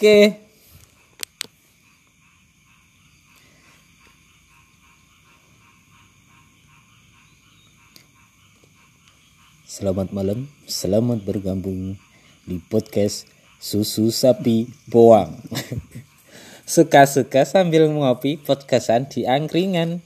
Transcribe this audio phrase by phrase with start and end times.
[0.00, 0.32] Oke.
[9.68, 12.00] Selamat malam, selamat bergabung
[12.48, 13.28] di podcast
[13.60, 15.36] Susu Sapi Boang.
[16.64, 20.00] Suka-suka sambil ngopi podcastan di angkringan.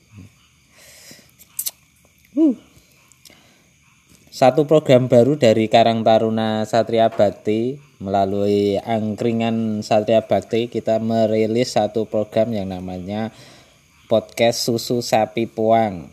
[4.34, 12.04] Satu program baru dari Karang Taruna Satria Bakti melalui angkringan Satria Bakti kita merilis satu
[12.04, 13.32] program yang namanya
[14.12, 16.12] podcast Susu Sapi Puang.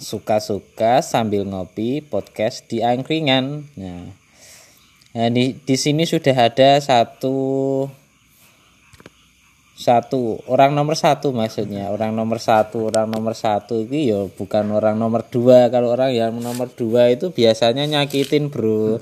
[0.00, 3.68] Suka-suka sambil ngopi podcast di angkringan.
[3.76, 4.08] Nah,
[5.12, 7.36] nah di di sini sudah ada satu
[9.74, 11.92] satu orang nomor satu maksudnya.
[11.92, 15.68] Orang nomor satu orang nomor satu itu ya bukan orang nomor dua.
[15.68, 18.98] Kalau orang yang nomor dua itu biasanya nyakitin bro.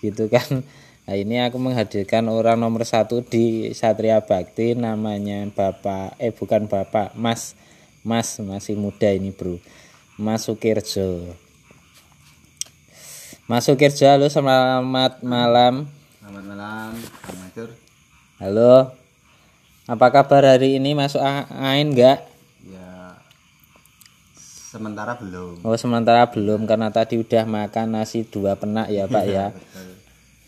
[0.00, 0.64] Gitu kan
[1.06, 7.14] nah ini aku menghadirkan orang nomor satu di Satria Bakti namanya bapak eh bukan bapak
[7.14, 7.54] mas
[8.02, 9.62] mas masih muda ini bro
[10.16, 11.36] Mas Sukirjo.
[13.44, 15.84] Mas Sukirjo, halo selamat malam.
[16.24, 16.90] Selamat malam.
[18.40, 18.96] Halo.
[19.84, 22.24] Apa kabar hari ini masuk angin enggak?
[22.64, 23.20] Ya,
[24.40, 25.60] sementara belum.
[25.60, 29.52] Oh, sementara belum karena tadi udah makan nasi dua penak ya, Pak ya.
[29.52, 29.95] Betul.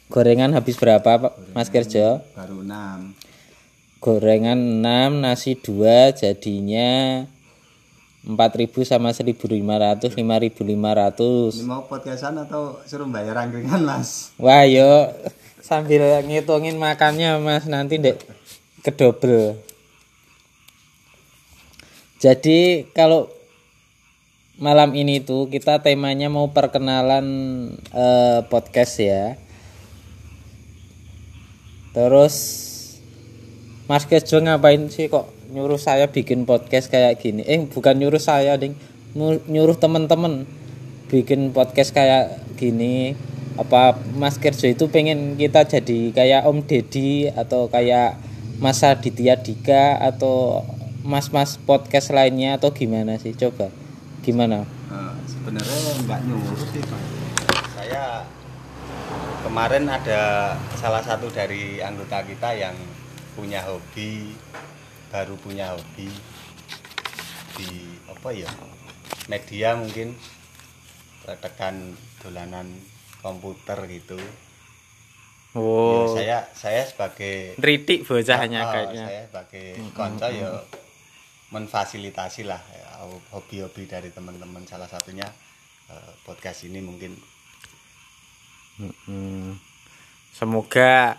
[0.08, 2.24] Gorengan habis berapa, Pak Mas Kirjo?
[2.32, 4.00] Baru 6.
[4.00, 7.28] Gorengan 6, nasi 2 jadinya
[8.24, 14.32] 4000 sama 1500 5500 Ini mau podcastan atau suruh bayar angkringan, Mas?
[14.40, 15.12] Wah yo
[15.60, 18.16] sambil ngitungin makannya mas nanti dek
[18.80, 19.60] kedobel.
[22.16, 23.28] Jadi kalau
[24.56, 27.26] malam ini tuh kita temanya mau perkenalan
[27.92, 29.36] eh, podcast ya.
[31.98, 32.34] Terus
[33.90, 37.42] Mas Kejo ngapain sih kok nyuruh saya bikin podcast kayak gini?
[37.42, 38.78] Eh bukan nyuruh saya ding,
[39.18, 40.46] nyuruh temen-temen
[41.10, 43.18] bikin podcast kayak gini
[43.58, 48.14] apa Mas Kerjo itu pengen kita jadi kayak Om Deddy atau kayak
[48.62, 50.62] Mas Aditya Dika atau
[51.02, 53.74] mas-mas podcast lainnya atau gimana sih coba
[54.22, 56.80] gimana Eh, sebenarnya nggak nyuruh sih.
[57.76, 58.24] Saya
[59.42, 62.74] kemarin ada salah satu dari anggota kita yang
[63.38, 64.34] punya hobi
[65.08, 66.10] baru punya hobi
[67.56, 67.70] di
[68.10, 68.50] apa ya
[69.30, 70.14] media mungkin
[71.28, 71.92] tekan
[72.24, 72.72] dolanan
[73.20, 74.16] komputer gitu.
[75.52, 76.16] Oh.
[76.16, 79.04] Ya, saya saya sebagai Ritik bocahnya Oh, kayaknya.
[79.04, 80.50] saya sebagai konco ya
[81.48, 85.24] memfasilitasi lah ya, hobi-hobi dari teman-teman salah satunya
[85.88, 87.16] eh, podcast ini mungkin
[88.78, 89.58] Hmm.
[90.30, 91.18] Semoga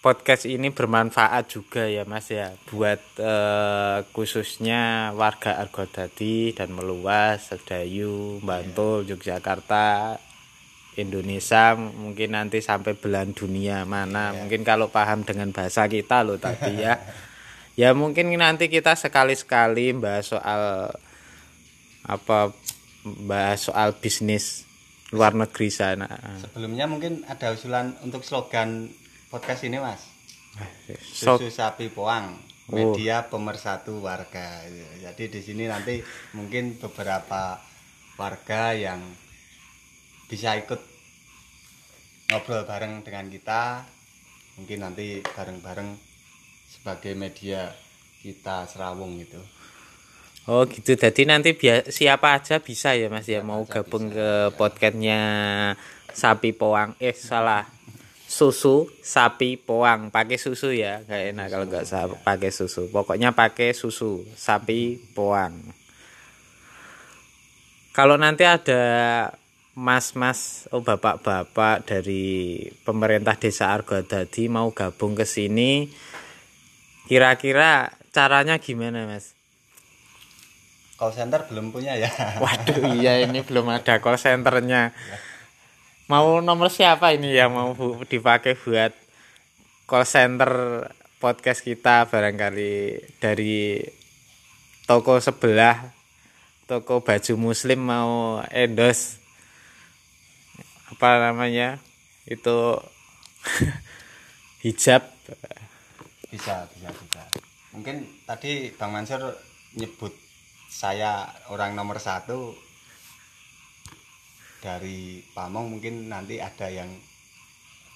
[0.00, 8.40] podcast ini bermanfaat juga ya Mas ya buat eh, khususnya warga Argodadi dan meluas Sedayu,
[8.40, 10.16] Bantul, Yogyakarta,
[10.96, 14.32] Indonesia mungkin nanti sampai belahan dunia mana.
[14.32, 16.96] Mungkin kalau paham dengan bahasa kita loh tadi ya.
[17.72, 20.92] Ya mungkin nanti kita sekali-sekali bahas soal
[22.04, 22.52] apa
[23.24, 24.68] bahas soal bisnis
[25.12, 26.08] luar negeri sana.
[26.40, 28.88] Sebelumnya mungkin ada usulan untuk slogan
[29.28, 30.00] podcast ini mas.
[31.12, 32.36] So, susu sapi poang
[32.72, 34.64] media pemersatu warga.
[35.00, 36.00] Jadi di sini nanti
[36.32, 37.60] mungkin beberapa
[38.16, 39.00] warga yang
[40.28, 40.80] bisa ikut
[42.32, 43.84] ngobrol bareng dengan kita.
[44.60, 45.96] Mungkin nanti bareng-bareng
[46.68, 47.72] sebagai media
[48.20, 49.40] kita serawung gitu
[50.48, 50.94] oh gitu.
[50.98, 51.54] Jadi nanti
[51.90, 53.42] siapa aja bisa ya mas ya?
[53.44, 55.20] Mau gabung ke podcastnya
[56.12, 57.66] sapi poang eh salah.
[58.26, 61.04] Susu sapi poang pakai susu ya.
[61.04, 62.88] Gak enak kalau nggak sa- pakai susu.
[62.88, 65.82] Pokoknya pakai susu sapi poang
[67.92, 68.82] kalau nanti ada
[69.76, 75.92] mas-mas oh bapak-bapak dari pemerintah desa Argodadi mau gabung ke sini
[77.04, 79.31] kira-kira caranya gimana mas
[81.02, 82.06] call center belum punya ya.
[82.46, 84.94] Waduh iya ini belum ada call centernya.
[86.06, 88.94] Mau nomor siapa ini yang mau bu- dipakai buat
[89.90, 90.50] call center
[91.18, 93.82] podcast kita barangkali dari
[94.86, 95.90] toko sebelah
[96.70, 99.18] toko baju muslim mau endos
[100.86, 101.82] apa namanya?
[102.30, 102.78] Itu
[104.62, 105.02] hijab.
[106.30, 107.22] Bisa bisa bisa.
[107.74, 109.34] Mungkin tadi bang Mansur
[109.74, 110.14] nyebut
[110.72, 112.56] saya orang nomor satu
[114.64, 116.88] dari Pamong mungkin nanti ada yang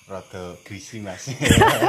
[0.07, 1.33] rada greasy mas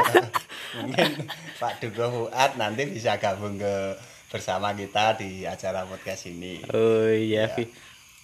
[0.79, 1.27] mungkin
[1.59, 6.59] Pak Dugo Fuad nanti bisa gabung ke bersama kita di acara podcast ini.
[6.75, 7.63] Oh iya, ya.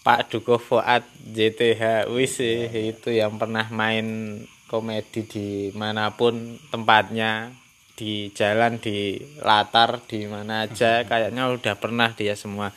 [0.03, 2.67] Pak Duko Fuad JTH wis ya.
[2.91, 7.55] itu yang pernah main komedi di mana pun tempatnya
[7.93, 12.73] di jalan di latar di mana aja kayaknya udah pernah dia semua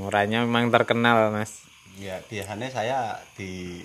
[0.00, 1.68] orangnya memang terkenal mas
[2.00, 2.98] ya biasanya saya
[3.36, 3.84] di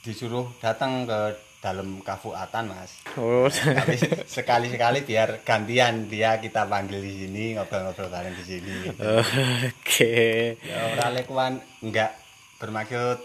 [0.00, 2.90] disuruh datang ke dalam kafuatan mas
[3.20, 3.46] oh.
[3.46, 3.94] Nah, tapi
[4.40, 8.98] sekali sekali biar gantian dia kita panggil di sini ngobrol-ngobrol bareng di sini gitu.
[8.98, 9.30] oke
[9.78, 10.58] okay.
[10.64, 11.52] ya orang lekuan
[11.84, 12.18] enggak
[12.56, 13.20] bermaksud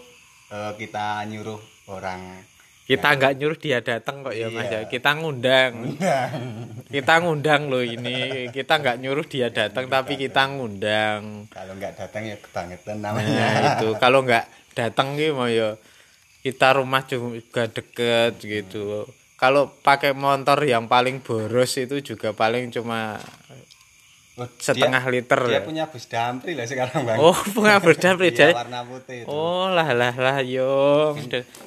[0.52, 1.58] uh, kita nyuruh
[1.88, 2.44] orang
[2.88, 4.80] kita nggak nyuruh dia datang kok ya mas ya.
[4.80, 4.80] Iya.
[4.88, 5.72] kita ngundang.
[6.88, 8.48] Kita ngundang loh ini.
[8.48, 11.52] Kita nggak nyuruh dia datang tapi kita ngundang.
[11.52, 13.28] Kalau nggak datang ya kebangetan namanya.
[13.28, 13.88] Nah, itu.
[14.00, 15.76] Kalau nggak datang gitu mau ya
[16.40, 19.04] kita rumah juga deket gitu.
[19.36, 23.20] Kalau pakai motor yang paling boros itu juga paling cuma
[24.62, 25.60] setengah dia, liter dia ya.
[25.66, 27.18] punya bus dampri lah sekarang bang.
[27.18, 29.26] Oh punya bus dampri jadi warna putih itu.
[29.26, 31.16] oh lah lah lah yo.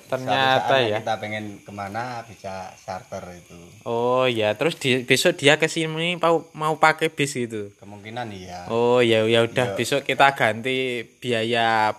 [0.07, 1.03] Ternyata ya.
[1.03, 3.59] kita pengen ke mana bisa charter itu.
[3.83, 8.71] Oh ya terus di, besok dia ke sini mau mau pakai bis itu kemungkinan iya.
[8.71, 9.75] Oh ya ya udah.
[9.75, 11.91] Besok kita ganti biaya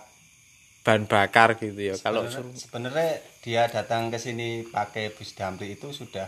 [0.81, 1.95] bahan bakar gitu ya.
[2.01, 2.25] Kalau
[2.55, 6.27] sebenarnya dia datang ke sini pakai bus damri itu sudah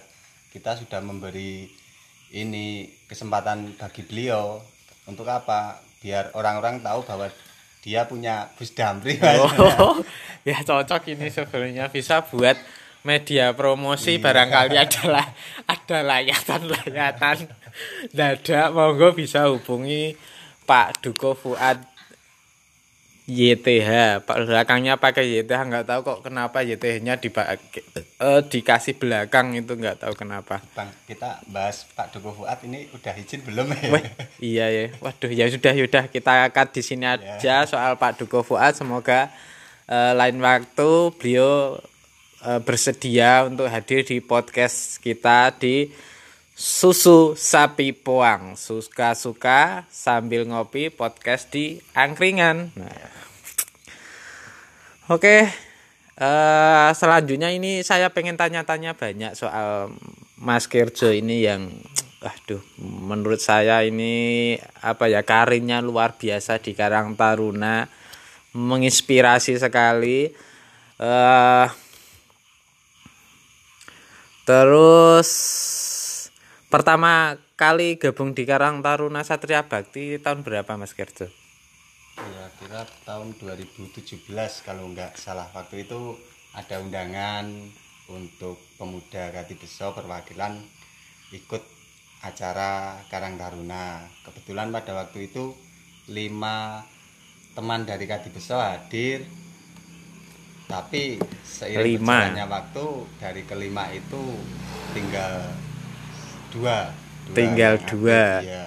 [0.56, 1.68] kita sudah memberi
[2.36, 4.60] ini kesempatan bagi beliau
[5.08, 5.80] untuk apa?
[6.04, 7.32] Biar orang-orang tahu bahwa
[7.80, 9.16] dia punya bus damri.
[9.40, 10.04] Oh,
[10.50, 12.60] ya cocok ini sebenarnya bisa buat
[13.06, 14.22] media promosi iya.
[14.22, 15.26] barangkali adalah
[15.70, 17.38] ada layatan-layatan
[18.10, 20.18] dadak monggo bisa hubungi
[20.66, 21.95] Pak Duko Fuad
[23.26, 29.74] YTH pak belakangnya pakai YTH nggak tahu kok kenapa YTH-nya di uh, dikasih belakang itu
[29.74, 30.62] nggak tahu kenapa.
[30.78, 33.74] Bang kita bahas Pak Duko Fuad ini udah izin belum?
[33.74, 34.06] Ya Weh,
[34.38, 34.84] iya ya.
[35.02, 36.06] Waduh ya sudah sudah.
[36.14, 37.18] Kita akan di sini iya.
[37.18, 37.62] aja yeah.
[37.66, 38.78] soal Pak Duko Fuad.
[38.78, 39.34] Semoga
[39.90, 41.82] uh, lain waktu beliau
[42.46, 45.90] uh, bersedia untuk hadir di podcast kita di
[46.56, 53.26] susu sapi poang suka-suka sambil ngopi podcast di angkringan nah.
[55.06, 55.46] Oke,
[56.18, 59.94] uh, selanjutnya ini saya pengen tanya-tanya banyak soal
[60.34, 61.70] Mas Kerjo ini yang,
[62.26, 67.86] aduh, menurut saya ini apa ya karirnya luar biasa di Karang Taruna,
[68.58, 70.34] menginspirasi sekali.
[70.98, 71.70] Uh,
[74.50, 75.30] terus
[76.76, 81.32] pertama kali gabung di Karang Taruna Satria Bakti tahun berapa Mas Kerjo?
[82.20, 84.28] ya kira tahun 2017
[84.68, 85.48] kalau nggak salah.
[85.56, 86.20] Waktu itu
[86.52, 87.48] ada undangan
[88.12, 90.60] untuk pemuda Kati Beso perwakilan
[91.32, 91.64] ikut
[92.28, 94.04] acara Karang Taruna.
[94.28, 95.56] Kebetulan pada waktu itu
[96.12, 96.84] lima
[97.56, 99.24] teman dari Kati Beso hadir.
[100.68, 102.86] Tapi seiring berjalannya waktu
[103.24, 104.20] dari kelima itu
[104.92, 105.56] tinggal
[106.56, 106.78] dua,
[107.28, 108.40] dua tinggal dua.
[108.40, 108.66] ya,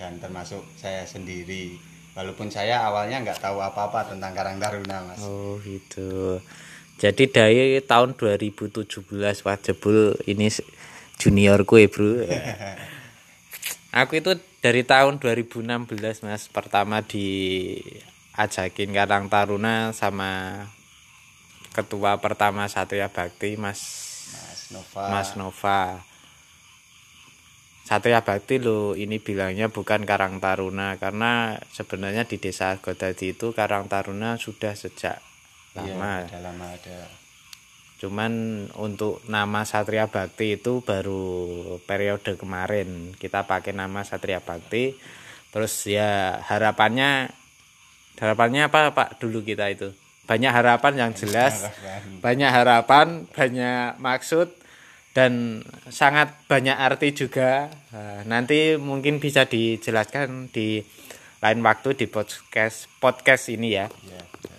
[0.00, 1.76] dan termasuk saya sendiri.
[2.16, 5.22] Walaupun saya awalnya nggak tahu apa-apa tentang Karang Taruna mas.
[5.22, 6.42] Oh gitu.
[6.98, 8.90] Jadi dari tahun 2017
[9.46, 10.50] Wajebul ini
[11.14, 12.26] juniorku ya bro.
[14.02, 20.66] Aku itu dari tahun 2016 mas pertama diajakin Karang Taruna sama
[21.70, 23.78] ketua pertama Satria Bakti mas
[24.34, 25.02] Mas Nova.
[25.06, 26.07] Mas Nova
[27.88, 33.88] Satria Bakti lo ini bilangnya bukan Karang Taruna karena sebenarnya di desa Godadi itu Karang
[33.88, 35.16] Taruna sudah sejak
[35.72, 36.28] iya, lama.
[36.28, 37.08] Iya, lama ada.
[37.96, 38.32] Cuman
[38.76, 41.24] untuk nama Satria Bakti itu baru
[41.88, 44.92] periode kemarin kita pakai nama Satria Bakti.
[45.48, 47.32] Terus ya harapannya
[48.20, 49.96] harapannya apa Pak dulu kita itu?
[50.28, 51.72] Banyak harapan yang jelas,
[52.20, 54.52] banyak harapan, banyak maksud
[55.18, 57.66] dan sangat banyak arti juga.
[57.90, 60.78] Nah, nanti mungkin bisa dijelaskan di
[61.42, 63.90] lain waktu di podcast podcast ini ya.
[64.06, 64.58] ya, ya.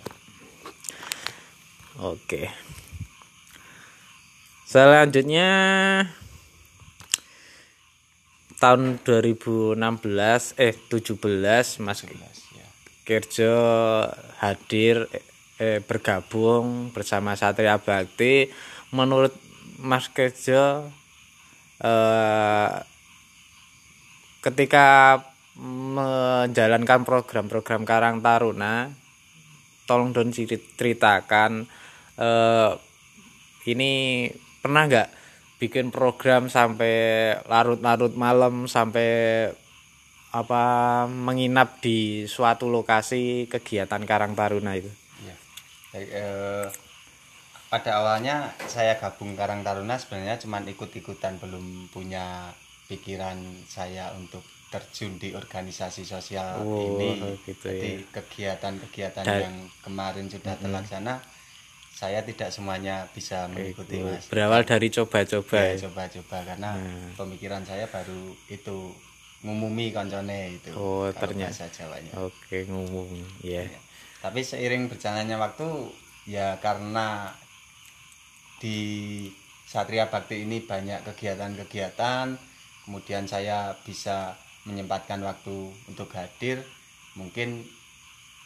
[2.12, 2.52] Oke.
[4.68, 5.48] Selanjutnya
[8.60, 9.80] tahun 2016
[10.60, 12.68] eh 17 Mas ya.
[13.08, 13.52] Kerja
[14.44, 15.08] hadir
[15.56, 18.52] eh, bergabung bersama Satria Bakti
[18.92, 19.49] menurut
[19.80, 20.92] Mas Kejo
[21.80, 22.72] eh,
[24.40, 24.86] ketika
[25.60, 28.92] menjalankan program-program Karang Taruna
[29.88, 31.66] tolong don ceritakan
[32.20, 32.72] eh,
[33.68, 33.92] ini
[34.60, 35.08] pernah nggak
[35.60, 39.48] bikin program sampai larut-larut malam sampai
[40.30, 40.62] apa
[41.10, 44.88] menginap di suatu lokasi kegiatan Karang Taruna itu.
[45.26, 45.36] Ya.
[45.90, 46.66] Jadi, eh,
[47.70, 52.50] pada awalnya saya gabung Karang Taruna sebenarnya cuma ikut-ikutan belum punya
[52.90, 53.38] pikiran
[53.70, 57.38] saya untuk terjun di organisasi sosial Oh, ini.
[57.46, 61.22] gitu Jadi kegiatan-kegiatan Dan- yang kemarin sudah terlaksana
[61.90, 64.24] saya tidak semuanya bisa mengikuti Mas.
[64.32, 65.58] Berawal dari coba-coba.
[65.60, 65.84] Ya, ya.
[65.84, 66.70] coba-coba karena
[67.12, 68.94] pemikiran saya baru itu
[69.44, 70.72] ngumumi koncone itu.
[70.72, 71.68] Oh, ternyata.
[71.68, 72.08] Jawanya.
[72.16, 73.10] Oke, ngomong.
[73.44, 73.68] Ya.
[73.68, 73.78] Ya.
[74.24, 75.68] Tapi seiring berjalannya waktu
[76.24, 77.28] ya karena
[78.60, 78.78] di
[79.64, 82.36] Satria Bakti ini banyak kegiatan-kegiatan,
[82.84, 84.36] kemudian saya bisa
[84.68, 86.60] menyempatkan waktu untuk hadir,
[87.16, 87.64] mungkin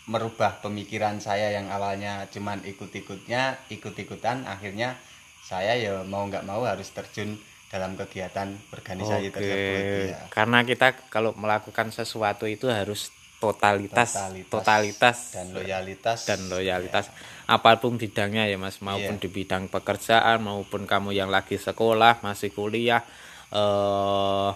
[0.06, 4.94] merubah pemikiran saya yang awalnya cuman ikut-ikutnya, ikut-ikutan, akhirnya
[5.42, 7.36] saya ya mau nggak mau harus terjun
[7.72, 9.34] dalam kegiatan organisasi Oke.
[9.34, 9.82] tersebut.
[10.14, 10.20] Ya.
[10.30, 13.10] Karena kita kalau melakukan sesuatu itu harus
[13.44, 14.48] totalitas, Totalitas.
[14.48, 16.18] Totalitas, dan loyalitas.
[16.24, 17.12] Dan loyalitas.
[17.44, 19.22] Apa pun bidangnya ya Mas, maupun Iya.
[19.22, 23.04] di bidang pekerjaan maupun kamu yang lagi sekolah, masih kuliah
[23.52, 24.50] eh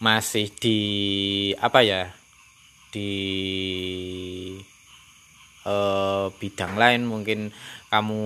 [0.00, 0.78] masih di
[1.60, 2.08] apa ya?
[2.90, 3.12] di
[5.62, 7.54] eh, bidang lain mungkin
[7.90, 8.22] kamu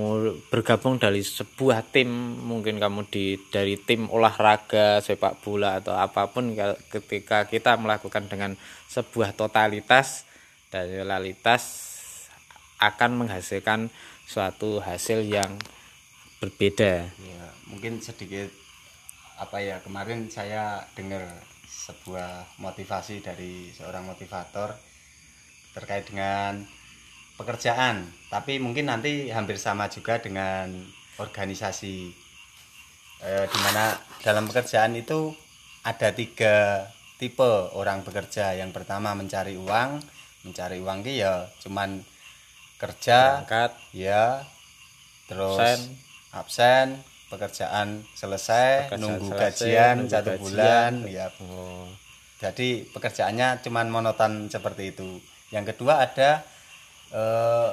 [0.52, 2.12] bergabung dari sebuah tim
[2.44, 6.52] mungkin kamu di dari tim olahraga sepak bola atau apa pun
[6.92, 8.52] ketika kita melakukan dengan
[8.92, 10.28] sebuah totalitas
[10.68, 11.96] dan loyalitas
[12.76, 13.88] akan menghasilkan
[14.28, 15.56] suatu hasil yang
[16.44, 17.08] berbeda.
[17.08, 18.52] Ya, mungkin sedikit
[19.40, 21.24] apa ya kemarin saya dengar
[21.64, 24.76] sebuah motivasi dari seorang motivator
[25.72, 26.62] terkait dengan
[27.34, 30.70] pekerjaan, tapi mungkin nanti hampir sama juga dengan
[31.18, 32.14] organisasi
[33.22, 35.34] eh, di mana dalam pekerjaan itu
[35.82, 36.86] ada tiga
[37.18, 38.54] tipe orang bekerja.
[38.54, 40.02] Yang pertama mencari uang,
[40.46, 42.04] mencari uang ki ya cuman
[42.78, 44.44] kerja, angkat ya
[45.24, 45.80] terus Absen.
[46.36, 46.88] absen
[47.32, 50.42] pekerjaan selesai Pekerjaan nunggu selesai, gajian nunggu satu gajian.
[50.44, 51.88] bulan ya oh,
[52.38, 56.44] jadi pekerjaannya cuman monoton seperti itu yang kedua ada
[57.14, 57.70] eh,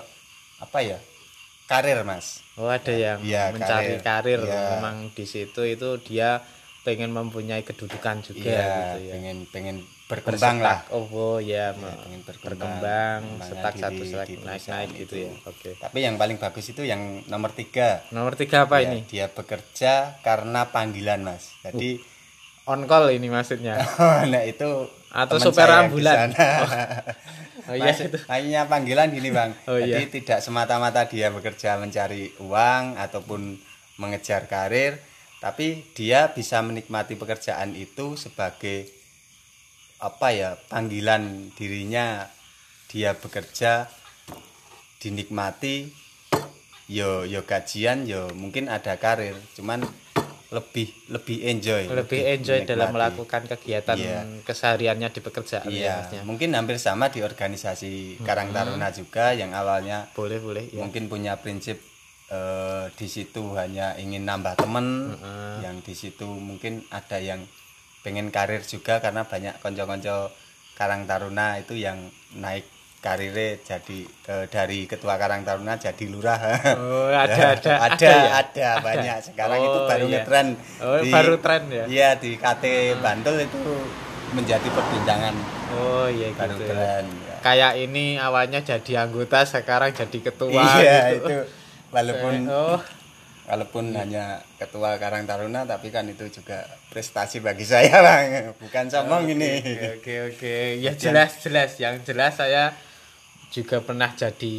[0.60, 1.00] apa ya?
[1.66, 2.44] Karir mas.
[2.54, 4.40] Oh ada yang Iya, mencari karir, karir.
[4.44, 4.62] Iya.
[4.76, 6.44] memang di situ itu dia
[6.82, 9.12] pengen mempunyai kedudukan juga Iya, gitu ya.
[9.16, 10.84] pengen pengen berkembang lah.
[10.92, 15.16] oh, oh ya, Ya, pengen berkembang, berkembang setak diri satu setak naik naik gitu itu.
[15.24, 15.32] ya.
[15.48, 15.70] Oke.
[15.80, 18.04] Tapi yang paling bagus itu yang nomor tiga.
[18.12, 19.08] Nomor tiga apa Ya, ini?
[19.08, 21.56] dia bekerja karena panggilan mas.
[21.64, 22.04] Jadi
[22.68, 23.80] on call ini maksudnya.
[24.28, 24.68] Nah itu
[25.12, 26.32] Atau di ambulan.
[26.32, 26.50] sana.
[27.68, 29.52] oh iya itu Hanya panggilan gini bang.
[29.68, 30.08] Oh, Jadi iya.
[30.08, 33.60] tidak semata-mata dia bekerja mencari uang ataupun
[34.00, 34.98] mengejar karir,
[35.44, 38.88] tapi dia bisa menikmati pekerjaan itu sebagai
[40.02, 42.26] apa ya panggilan dirinya
[42.90, 43.86] dia bekerja
[44.98, 45.94] dinikmati
[46.90, 49.86] yo yo gajian yo mungkin ada karir cuman
[50.52, 52.96] lebih lebih enjoy lebih enjoy dalam menikmati.
[53.16, 54.20] melakukan kegiatan Iya.
[54.44, 59.56] kesehariannya di pekerjaan ya Iya, masnya mungkin hampir sama di organisasi Karang Taruna juga yang
[59.56, 61.80] awalnya boleh boleh ya mungkin punya prinsip
[62.28, 65.16] eh, di situ hanya ingin nambah temen,
[65.60, 67.44] yang di situ mungkin ada yang
[68.02, 70.32] pengen karir juga karena banyak konco-konco
[70.74, 72.00] Karang Taruna itu yang
[72.34, 72.64] naik
[73.02, 76.38] karirnya jadi eh, dari ketua Karang Taruna jadi lurah.
[76.78, 78.30] oh ada ada ada ya?
[78.38, 80.14] ada banyak sekarang itu Oh, baru iya.
[80.16, 80.48] ngetren
[80.80, 81.86] Oh, baru tren ya?
[81.90, 82.64] iya di KT
[82.98, 83.62] Bantul itu
[84.32, 85.34] menjadi perbincangan
[85.74, 87.36] oh iya baru gitu tren ya.
[87.42, 91.26] kayak ini awalnya jadi anggota sekarang jadi ketua iya gitu.
[91.26, 91.38] itu
[91.90, 92.80] walaupun oh
[93.44, 99.28] walaupun hanya ketua Karang Taruna tapi kan itu juga prestasi bagi saya bang bukan sombong
[99.28, 100.56] ini Oke oke oke.
[100.80, 102.72] Ya jelas jelas yang jelas saya
[103.52, 104.56] juga pernah jadi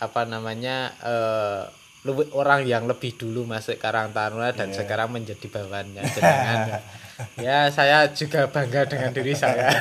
[0.00, 1.62] apa namanya eh
[2.04, 6.58] lebih- orang yang lebih dulu masuk Karang Taruna dan sekarang menjadi bawahannya jenengan.
[7.40, 9.72] ya saya juga bangga dengan diri saya.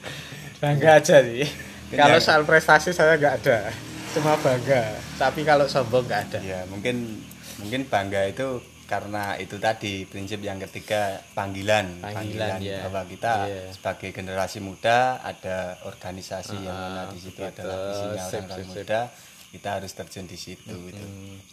[0.62, 1.48] bangga aja sih.
[1.92, 3.72] Kalau soal prestasi saya nggak ada.
[4.12, 5.00] Cuma bangga.
[5.16, 6.38] Tapi kalau sombong nggak ada.
[6.44, 7.24] ya mungkin
[7.56, 8.60] mungkin bangga itu
[8.92, 11.00] karena itu tadi prinsip yang ketiga
[11.32, 12.84] panggilan Panggilan, ya.
[12.84, 13.62] bahwa kita Iya.
[13.72, 17.56] sebagai generasi muda ada organisasi yang mana di situ begitu.
[17.56, 19.00] adalah isinya Ah, orang-orang muda
[19.48, 21.04] kita harus terjun di situ itu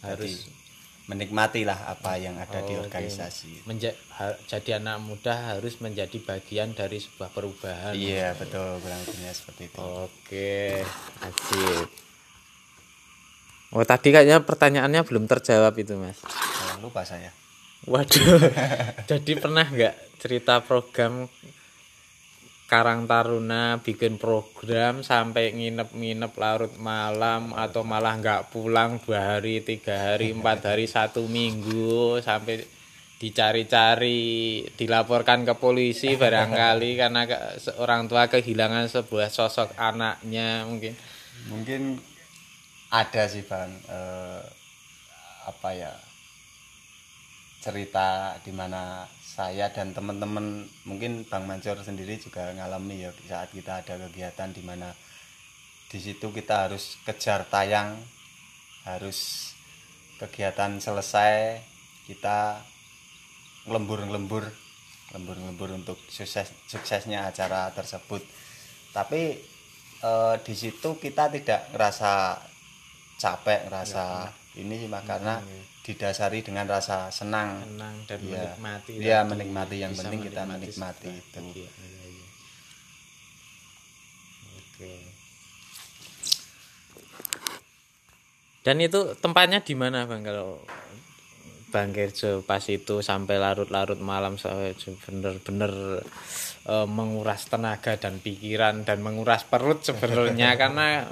[0.02, 0.52] harus-
[1.02, 2.86] menikmatilah apa yang ada di Oke.
[2.86, 7.98] organisasi Menja- ha- jadi anak muda harus menjadi bagian dari sebuah perubahan.
[7.98, 10.86] iya betul kurang lebihnya seperti itu Oke,
[11.18, 11.88] asik.
[13.70, 16.18] Oh tadi kayaknya pertanyaannya belum terjawab itu mas.
[16.26, 17.30] Oh, lupa saya
[17.86, 18.42] Waduh.
[19.10, 21.30] Jadi pernah nggak cerita program
[22.70, 30.14] Karang Taruna bikin program sampai nginep-nginep larut malam atau malah nggak pulang dua hari, tiga
[30.14, 32.62] hari, empat hari, satu minggu sampai
[33.18, 40.94] dicari-cari, dilaporkan ke polisi barangkali karena ke- orang tua kehilangan sebuah sosok anaknya mungkin.
[41.48, 42.09] mungkin
[42.90, 44.42] ada sih bang eh,
[45.46, 45.92] apa ya
[47.60, 53.84] cerita di mana saya dan teman-teman mungkin bang Mansur sendiri juga ngalami ya saat kita
[53.84, 54.90] ada kegiatan di mana
[55.90, 57.98] di situ kita harus kejar tayang
[58.86, 59.52] harus
[60.18, 61.62] kegiatan selesai
[62.08, 62.58] kita
[63.68, 64.50] lembur-lembur
[65.10, 68.22] lembur-lembur untuk sukses suksesnya acara tersebut.
[68.94, 69.22] Tapi
[70.02, 72.38] eh, di situ kita tidak ngerasa
[73.20, 75.44] capek ngerasa ini sih Mas, karena
[75.80, 78.56] didasari dengan rasa senang Senang dan Iya.
[78.56, 78.92] menikmati.
[78.96, 79.28] Tadi.
[79.28, 79.76] menikmati.
[79.76, 81.20] Yang Bisa penting kita menikmati itu.
[81.36, 81.44] kegiatan.
[81.52, 82.26] Iya, iya.
[84.56, 84.92] Oke.
[88.60, 90.60] Dan itu tempatnya di mana bang kalau
[91.70, 94.74] Bang Kerjo pas itu sampai larut-larut malam sampai
[95.06, 96.02] bener-bener
[96.66, 101.06] eh, menguras tenaga dan pikiran dan menguras perut sebenarnya karena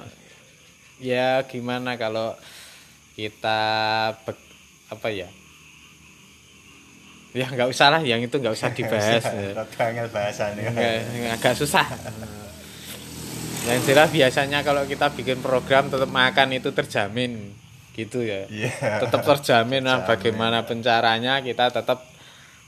[0.99, 2.35] ya gimana kalau
[3.15, 3.59] kita
[4.23, 4.47] be-
[4.91, 5.27] apa ya?
[7.29, 9.21] Ya nggak usah lah yang itu nggak usah dibahas
[9.77, 10.65] banget bahasannya
[11.35, 11.85] agak susah.
[13.69, 17.53] Yang jelas biasanya kalau kita bikin program tetap makan itu terjamin
[17.93, 18.47] gitu ya.
[18.49, 19.03] Iya.
[19.03, 22.01] tetap terjamin lah bagaimana pencaranya kita tetap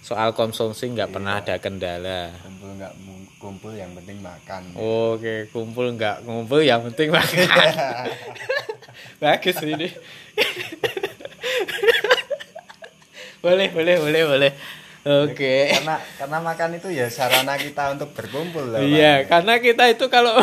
[0.03, 2.29] soal konsumsi nggak pernah ada kendala.
[2.35, 2.93] Nggak
[3.41, 7.49] kumpul yang penting makan oke kumpul nggak kumpul yang penting makan
[9.21, 9.89] bagus ini
[13.41, 14.51] boleh boleh boleh boleh
[15.01, 20.05] oke karena karena makan itu ya sarana kita untuk berkumpul loh, Iya, karena kita itu
[20.13, 20.37] kalau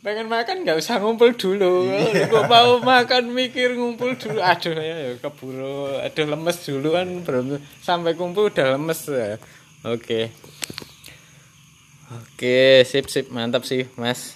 [0.00, 1.84] pengen makan nggak usah ngumpul dulu.
[1.86, 2.26] Iya.
[2.26, 4.40] Kalau mau makan mikir ngumpul dulu.
[4.40, 8.96] Aduh ya, ya keburu, aduh lemes dulu kan belum sampai kumpul udah lemes.
[9.06, 9.36] ya.
[9.84, 10.32] Oke.
[12.10, 14.34] Oke, sip sip mantap sih, Mas.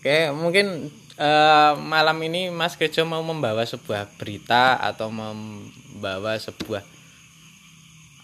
[0.00, 0.88] Oke, mungkin
[1.20, 6.80] eh, malam ini Mas Kejo mau membawa sebuah berita atau membawa sebuah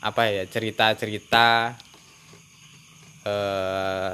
[0.01, 1.77] apa ya cerita-cerita
[3.25, 4.13] eh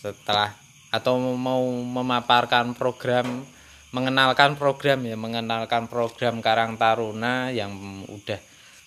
[0.00, 0.56] setelah
[0.88, 3.44] atau mau memaparkan program
[3.92, 7.72] mengenalkan program ya mengenalkan program Karang Taruna yang
[8.08, 8.40] udah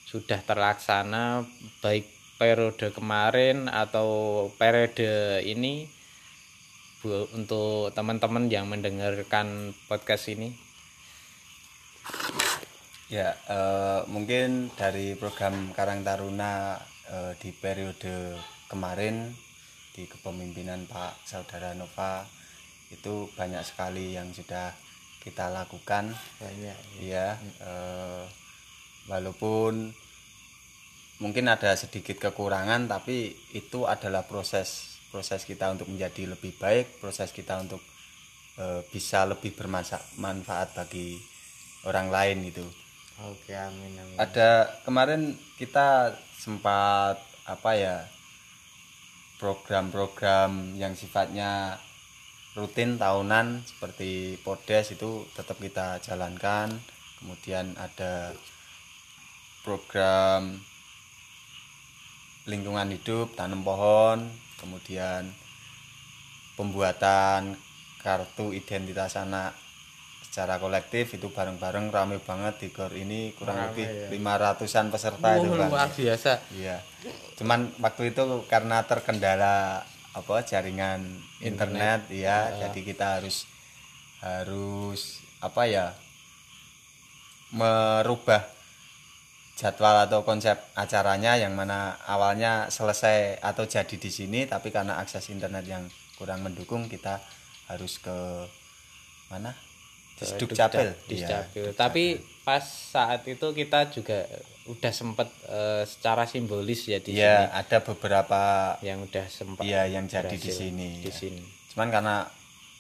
[0.09, 1.45] sudah terlaksana
[1.81, 4.08] baik periode kemarin atau
[4.60, 5.88] periode ini
[6.99, 10.51] Bu- untuk teman-teman yang mendengarkan podcast ini
[13.08, 19.29] Ya, eh, mungkin dari program Karang Taruna eh, di periode kemarin
[19.93, 22.25] di kepemimpinan Pak Saudara Nova
[22.89, 24.73] itu banyak sekali yang sudah
[25.21, 26.10] kita lakukan.
[26.41, 28.25] banyak Ya, eh,
[29.06, 29.93] walaupun
[31.23, 37.31] mungkin ada sedikit kekurangan, tapi itu adalah proses proses kita untuk menjadi lebih baik, proses
[37.31, 37.79] kita untuk
[38.59, 41.15] eh, bisa lebih bermanfaat bagi
[41.88, 42.65] orang lain itu
[43.21, 44.17] oke amin amin.
[44.17, 47.97] Ada kemarin kita sempat apa ya
[49.38, 51.75] program-program yang sifatnya
[52.55, 56.71] rutin tahunan seperti podes itu tetap kita jalankan.
[57.19, 58.36] Kemudian ada
[59.63, 60.59] program
[62.45, 64.27] lingkungan hidup tanam pohon
[64.60, 65.27] kemudian
[66.53, 67.56] pembuatan
[67.99, 69.56] kartu identitas anak
[70.23, 74.08] secara kolektif itu bareng-bareng rame banget di gor ini kurang Rame, lebih ya.
[74.10, 75.69] lima ratusan peserta itu Oh, Bang.
[75.69, 76.82] luar biasa Iya.
[77.38, 81.01] Cuman waktu itu karena terkendala apa jaringan
[81.41, 83.49] internet, ya, jadi kita harus
[84.21, 85.86] harus apa ya
[87.51, 88.41] merubah
[89.53, 95.29] jadwal atau konsep acaranya yang mana awalnya selesai atau jadi di sini tapi karena akses
[95.29, 95.85] internet yang
[96.17, 97.21] kurang mendukung kita
[97.67, 98.17] harus ke
[99.29, 99.53] mana
[100.13, 101.65] di Dukcapil di Iya, Dukcapil.
[101.73, 102.03] Tapi
[102.41, 104.23] pas saat itu kita juga
[104.63, 108.41] udah sempet eh, secara simbolis ya di Iya, ada beberapa
[108.77, 110.89] sini yang udah sempat Iya, yang jadi di sini.
[111.01, 111.13] Di ya.
[111.13, 111.41] sini.
[111.73, 112.15] Cuman karena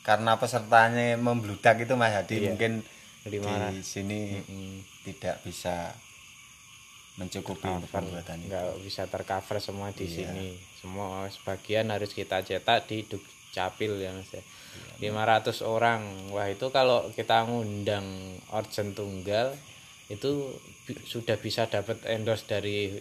[0.03, 2.47] karena pesertanya membludak itu Mas Hadi Iya.
[2.49, 2.71] mungkin
[3.25, 3.87] Lima di ratus.
[3.87, 5.91] sini Mm, tidak bisa
[7.15, 8.01] mencukupi untuk cover.
[8.01, 8.47] pembuatan itu.
[8.47, 10.15] nggak bisa tercover semua di Iya.
[10.27, 10.47] sini.
[10.75, 14.41] Semua sebagian harus kita cetak di Dukcapil ya Mas ya.
[14.99, 15.13] Iya.
[15.13, 16.01] 500 orang.
[16.29, 18.05] Wah, itu kalau kita ngundang
[18.49, 19.53] organ tunggal
[20.07, 20.51] itu
[20.83, 22.91] bi- sudah bisa dapat endorse dari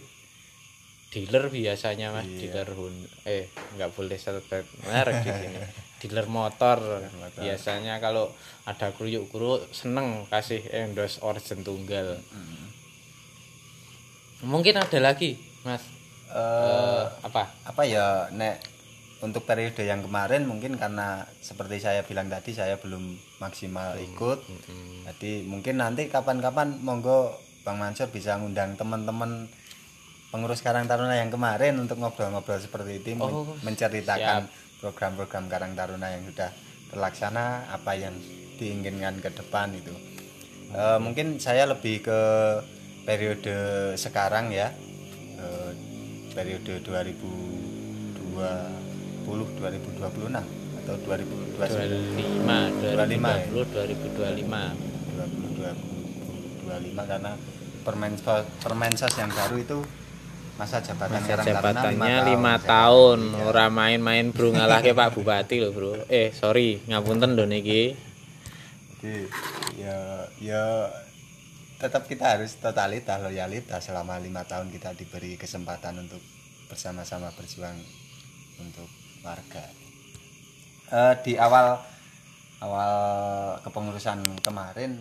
[1.09, 2.37] dealer biasanya mas Iya.
[2.49, 4.49] dealer Hun eh nggak boleh sebut
[4.83, 5.59] merek di sini
[5.99, 7.37] dealer motor motor.
[7.39, 12.72] biasanya kalau ada kruyuk kruyuk seneng kasih endorse origin tunggal Hmm.
[14.43, 15.81] Mungkin ada lagi mas.
[16.27, 17.45] Eh, Eh, apa?
[17.63, 18.57] apa ya nek
[19.19, 22.99] untuk periode yang kemarin mungkin karena seperti saya bilang tadi saya belum
[23.37, 24.39] maksimal ikut.
[25.05, 29.47] jadi mungkin nanti kapan-kapan monggo Bang Mansur bisa ngundang teman-teman
[30.27, 34.49] pengurus Karang Taruna yang kemarin untuk ngobrol-ngobrol seperti itu Oh, menceritakan
[34.81, 36.51] program-program Karang Taruna yang sudah
[36.89, 38.11] terlaksana apa yang
[38.53, 39.93] diinginkan ke depan itu.
[40.73, 42.19] Eh, mungkin saya lebih ke
[43.03, 43.55] periode
[43.95, 44.71] sekarang ya
[45.35, 45.71] Eh,
[46.31, 48.39] periode 2020
[49.19, 50.39] 2026
[50.79, 51.67] atau 2029 25
[52.87, 54.71] 25, 2020 2025
[56.63, 57.31] 2025 karena
[57.83, 59.79] permensos permensos yang baru itu
[60.53, 63.19] masa jabatan masa jabatannya lima Saya- tahun.
[63.27, 63.43] iya.
[63.43, 65.91] ora main-main bro ngalahke Pak Bupati loh bro.
[66.07, 67.99] Eh sorry ngapunten lho niki.
[69.75, 69.99] Ya
[70.39, 70.63] ya
[71.83, 76.23] tetap kita harus totalitas loyalitas selama lima tahun kita diberi kesempatan untuk
[76.71, 77.75] bersama-sama berjuang
[78.63, 78.87] untuk
[79.19, 79.67] warga.
[80.87, 81.75] Eh, di awal
[82.63, 82.95] awal
[83.67, 84.95] kepengurusan kemarin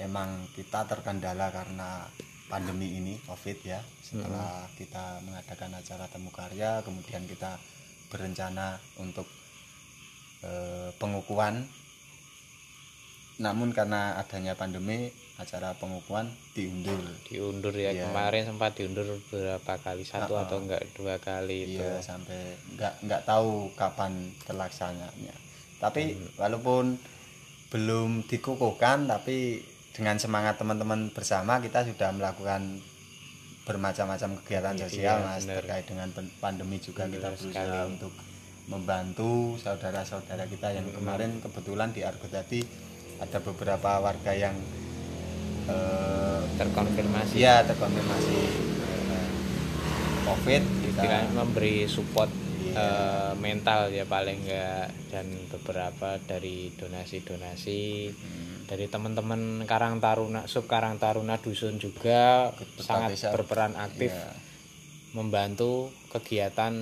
[0.00, 2.08] emang kita terkendala karena
[2.48, 3.84] pandemi ini covid ya.
[4.00, 7.60] Setelah kita mengadakan acara temu karya kemudian kita
[8.08, 9.28] berencana untuk
[10.40, 11.68] eh, pengukuhan.
[13.44, 18.08] Namun karena adanya pandemi acara pengukuhan diundur diundur ya Iya.
[18.08, 20.42] kemarin sempat diundur beberapa kali satu Uh-uh.
[20.42, 25.34] atau enggak dua kali itu iya sampai nggak nggak tahu kapan terlaksananya
[25.76, 26.96] tapi walaupun
[27.68, 29.60] belum dikukuhkan tapi
[29.92, 32.80] dengan semangat teman-teman bersama kita sudah melakukan
[33.62, 35.56] bermacam-macam kegiatan Iya, sosial mas benar.
[35.60, 37.90] terkait dengan pandemi juga kita Benar berusaha sekali.
[37.90, 38.12] untuk
[38.66, 42.62] membantu saudara-saudara kita yang kemarin kebetulan di Argo tadi
[43.16, 44.54] ada beberapa warga yang
[45.66, 48.38] eh, terkonfirmasi Iya terkonfirmasi
[48.80, 49.28] eh,
[50.24, 52.72] COVID kita memberi support Iya.
[52.74, 58.66] eh, mental ya paling enggak dan beberapa dari donasi-donasi Hmm.
[58.66, 64.34] dari teman-teman Karang Taruna sub Karang Taruna dusun juga sangat bisa- berperan aktif Iya.
[65.12, 66.74] membantu kegiatan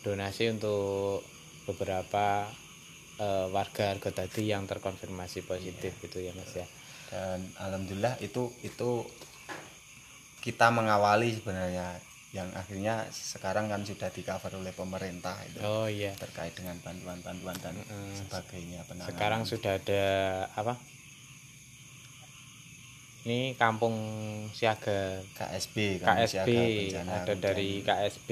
[0.00, 1.24] donasi untuk
[1.64, 2.46] beberapa
[3.16, 6.68] eh, warga Argo tadi yang terkonfirmasi positif gitu ya Mas ya.
[7.10, 9.06] Dan alhamdulillah itu itu
[10.42, 11.98] kita mengawali sebenarnya
[12.34, 15.58] yang akhirnya sekarang kan sudah di cover oleh pemerintah itu.
[15.64, 16.12] Oh iya.
[16.20, 17.74] terkait dengan bantuan-bantuan dan
[18.12, 19.10] sebagainya penanganan.
[19.10, 20.04] Sekarang sudah ada
[20.52, 20.76] apa?
[23.26, 23.96] Ini kampung
[24.54, 25.18] siaga.
[25.34, 28.30] KSB Kampung KSB Siaga Bencana ada dari KSB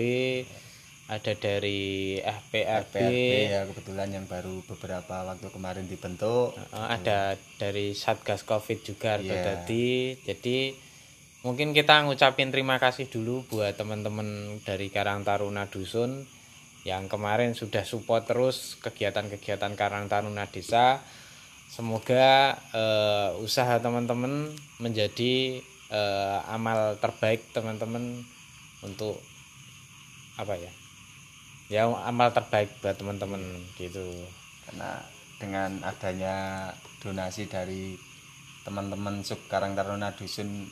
[1.05, 3.13] ada dari FPRB PRB
[3.53, 6.57] ya kebetulan yang baru beberapa waktu kemarin dibentuk.
[6.73, 9.45] Ada dari Satgas Covid juga Iya.
[9.45, 10.17] tadi.
[10.25, 10.73] Jadi
[11.45, 16.25] mungkin kita ngucapin terima kasih dulu buat teman-teman dari Karang Taruna Dusun
[16.89, 21.05] yang kemarin sudah support terus kegiatan-kegiatan Karang Taruna Desa.
[21.69, 25.61] Semoga eh, usaha teman-teman menjadi
[25.93, 28.25] eh, amal terbaik teman-teman
[28.81, 29.21] untuk
[30.41, 30.73] apa ya
[31.67, 33.41] ya amal terbaik buat teman-teman
[33.75, 34.05] gitu
[34.65, 35.01] karena
[35.37, 36.35] dengan adanya
[37.01, 37.97] donasi dari
[38.63, 40.69] teman-teman sub Karang Taruna Dusun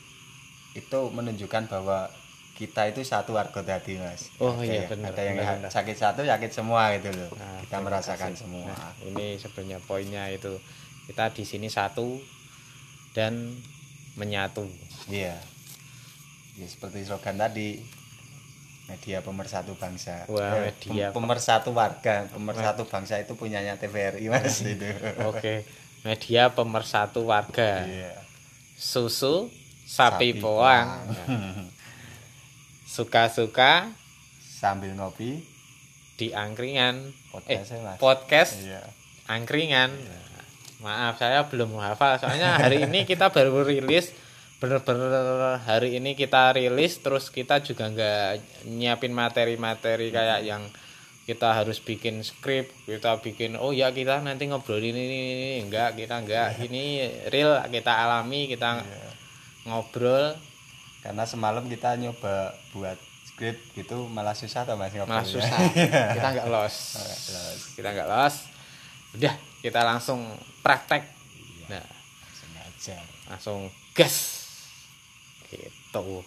[0.73, 2.09] itu menunjukkan bahwa
[2.53, 5.71] kita itu satu argo tadi mas Oh, ada, iya, benar, ada yang benar, benar.
[5.71, 8.39] sakit satu sakit semua gitu loh Nah, kita merasakan kasih.
[8.39, 10.53] semua Nah, ini sebenarnya poinnya itu
[11.05, 12.17] kita di sini satu
[13.11, 13.57] dan
[14.15, 14.65] menyatu.
[15.05, 15.37] iya
[16.53, 17.81] ya seperti slogan tadi
[18.85, 24.59] media pemersatu bangsa Wah, Eh, media pem- pemersatu warga pemersatu bangsa itu punyanya TVRI mas
[24.59, 24.83] itu
[25.29, 25.63] Oke,
[26.01, 27.83] media pemersatu warga.
[27.83, 28.11] iya
[28.73, 29.47] Susu
[29.85, 31.07] sapi, poang.
[31.07, 31.63] Nah,
[32.85, 33.89] Suka-suka
[34.37, 35.41] sambil ngopi
[36.13, 37.09] di angkringan.
[37.09, 38.81] Eh, podcast mas podcast iya
[39.25, 39.89] angkringan.
[40.77, 42.19] Maaf, saya belum hafal.
[42.19, 44.11] Soalnya hari ini kita baru rilis
[44.63, 50.63] bener-bener hari ini kita rilis terus kita juga nggak nyiapin materi-materi kayak yang
[51.27, 55.55] kita harus bikin skrip kita bikin oh ya kita nanti ngobrolin ini, ini, ini.
[55.67, 58.79] enggak kita enggak ini real kita alami kita
[59.67, 60.35] ngobrol.
[61.03, 62.95] Karena semalam kita nyoba buat
[63.27, 65.27] skrip gitu malah susah atau mas malah ngobrolnya?
[65.27, 65.59] susah.
[66.15, 66.75] Kita nggak los
[67.75, 68.35] kita nggak los
[69.19, 70.19] udah kita langsung
[70.63, 71.03] praktek.
[71.67, 71.83] Nah.
[72.23, 72.95] Langsung aja
[73.27, 73.59] langsung
[73.91, 74.32] gas
[75.57, 76.25] gitu.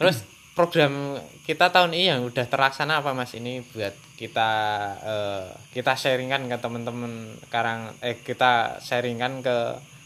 [0.00, 3.34] Terus program kita tahun ini yang udah terlaksana apa mas?
[3.34, 4.50] Ini buat kita
[5.02, 9.56] eh, kita sharingkan ke teman-teman sekarang eh kita sharingkan ke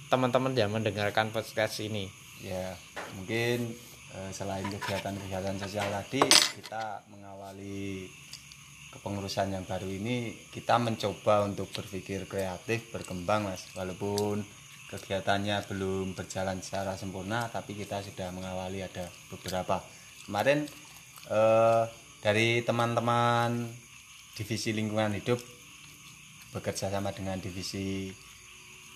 [0.08, 2.08] teman-teman yang mendengarkan podcast ini.
[2.40, 2.76] Ya
[3.16, 3.76] mungkin
[4.16, 6.24] eh, selain kegiatan-kegiatan sosial tadi
[6.58, 8.08] kita mengawali
[8.88, 13.68] kepengurusan yang baru ini kita mencoba untuk berpikir kreatif berkembang mas.
[13.76, 14.58] Walaupun
[14.88, 19.85] kegiatannya belum berjalan secara sempurna tapi kita sudah mengawali ada beberapa
[20.24, 20.64] kemarin
[21.29, 21.83] eh,
[22.18, 23.68] dari teman-teman
[24.35, 25.38] divisi lingkungan hidup
[26.51, 28.09] bekerja sama dengan divisi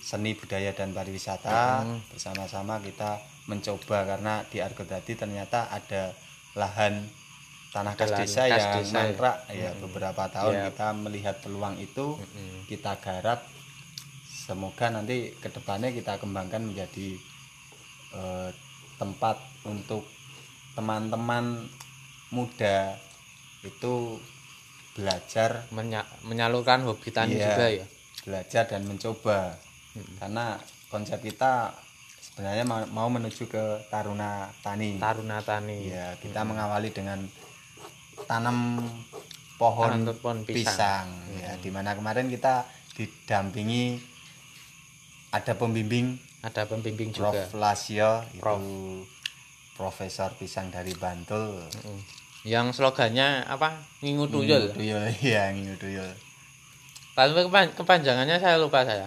[0.01, 2.01] seni budaya dan pariwisata Hmm.
[2.09, 6.11] bersama-sama kita mencoba karena di Argodadi ternyata ada
[6.55, 7.07] lahan
[7.71, 8.95] tanah kas desa kas yang desa ya.
[8.99, 10.65] mangkrak ya beberapa tahun Ya.
[10.69, 12.67] kita melihat peluang itu Mm-mm.
[12.67, 13.45] kita garap
[14.43, 17.15] semoga nanti ke depannya kita kembangkan menjadi
[18.13, 18.51] eh,
[18.97, 20.03] tempat untuk
[20.73, 21.63] teman-teman
[22.29, 22.97] muda
[23.63, 24.19] itu
[24.93, 27.47] belajar Menya- menyalurkan hobi tani Iya.
[27.47, 27.87] juga ya
[28.23, 29.57] belajar dan mencoba
[29.93, 30.17] Mm-mm.
[30.19, 31.73] karena konsep kita
[32.23, 37.25] sebenarnya mau, mau menuju ke taruna tani taruna tani ya kita mengawali dengan
[38.25, 38.81] tanam
[39.55, 41.07] pohon Tanam pohon pisang.
[41.07, 41.07] pisang,
[41.39, 44.12] ya di mana kemarin kita didampingi
[45.33, 47.33] ada pembimbing ada pembimbing Prof.
[47.33, 48.61] juga Lasio itu Prof.
[49.73, 51.65] profesor pisang dari Bantul.
[52.45, 53.81] Yang slogannya apa?
[54.03, 56.13] Ngingu tuyul Tuyul iya ngingu tuyul
[57.13, 59.05] tapi kepan- kepanjangannya saya lupa saya.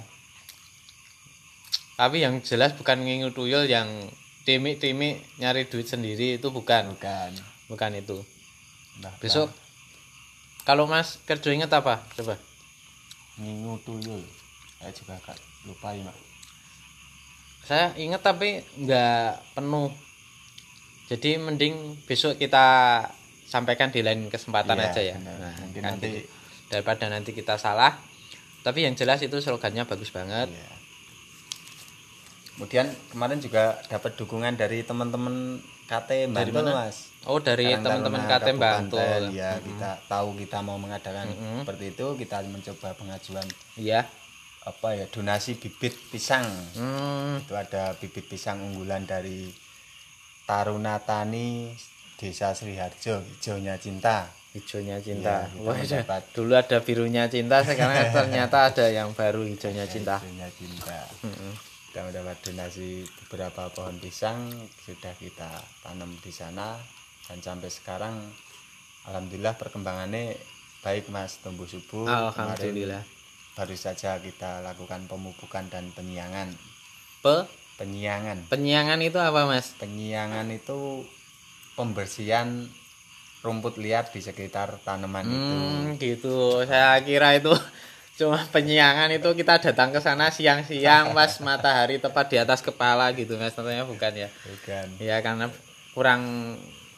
[1.98, 3.88] Tapi yang jelas bukan ngingu tuyul yang
[4.46, 6.94] timik-timik nyari duit sendiri itu bukan.
[6.94, 7.32] Bukan.
[7.66, 8.22] Bukan itu.
[9.02, 9.50] Nah, besok
[10.70, 12.06] kalau mas kerja inget apa?
[12.14, 12.38] Coba.
[13.42, 14.22] Ngingu tuyul
[14.78, 16.13] saya juga agak lupa ya
[17.62, 19.89] saya inget tapi nggak penuh
[21.06, 22.65] jadi mending besok kita
[23.43, 25.15] sampaikan di lain kesempatan Iya, aja ya.
[25.17, 26.30] Nah, Mungkin kan nanti- gitu.
[26.67, 27.93] daripada nanti kita salah
[28.62, 30.69] tapi yang jelas itu slogannya bagus banget Iya.
[32.51, 36.88] Kemudian kemarin juga dapat dukungan dari teman-teman KT Bantul mana?
[36.88, 37.12] Mas.
[37.23, 41.62] oh dari teman-teman KT Bantul Ya, kita tahu kita mau mengadakan Mm-mm.
[41.62, 44.08] seperti itu, kita mencoba pengajuan iya
[44.65, 46.45] apa ya donasi bibit pisang.
[46.73, 49.54] hmm, Itu ada bibit pisang unggulan dari
[50.43, 51.73] Taruna Tani
[52.15, 54.25] Desa Sriharjo, hijaunya cinta.
[54.51, 56.21] hijaunya cinta Iya, kita Wah, mendapat.
[56.32, 60.99] dulu ada birunya cinta sekarang ternyata ada yang baru hijaunya cinta Hijaunya cinta.
[61.21, 61.51] Mm-mm.
[61.86, 64.47] kita mendapat donasi beberapa pohon pisang
[64.80, 65.51] sudah kita
[65.82, 66.80] tanam di sana
[67.25, 68.15] dan sampai sekarang
[69.04, 70.39] alhamdulillah perkembangannya
[70.82, 73.14] baik mas tumbuh subur alhamdulillah Kemarin
[73.56, 76.52] baru saja kita lakukan pemupukan dan penyiangan.
[77.24, 77.48] Pe?
[77.80, 78.52] Penyiangan.
[78.52, 79.72] Penyiangan itu apa mas?
[79.80, 81.08] Penyiangan itu
[81.80, 82.68] pembersihan
[83.39, 85.56] rumput liar di sekitar tanaman itu.
[85.56, 86.38] Hmm, gitu.
[86.68, 87.52] Saya kira itu
[88.20, 93.39] cuma penyiangan itu kita datang ke sana siang-siang pas matahari tepat di atas kepala gitu
[93.39, 93.56] Mas.
[93.56, 94.30] Ternyata bukan ya.
[94.44, 94.86] bukan.
[95.00, 95.48] Ya karena
[95.96, 96.22] kurang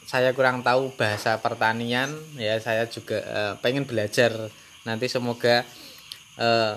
[0.09, 2.09] saya kurang tahu bahasa pertanian.
[2.33, 4.33] Ya saya juga eh, pengen belajar.
[4.87, 5.67] Nanti semoga
[6.37, 6.73] eh,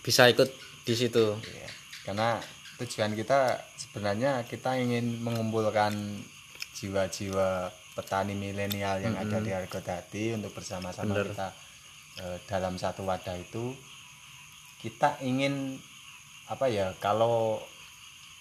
[0.00, 0.48] bisa ikut
[0.84, 1.36] di situ.
[1.40, 1.68] Iya.
[2.04, 2.36] karena
[2.76, 5.96] tujuan kita sebenarnya kita ingin mengumpulkan
[6.76, 11.48] jiwa-jiwa petani milenial yang ada di Argodadi untuk bersama-sama kita
[12.20, 13.72] eh, dalam satu wadah itu
[14.82, 15.80] kita ingin
[16.52, 17.56] apa ya kalau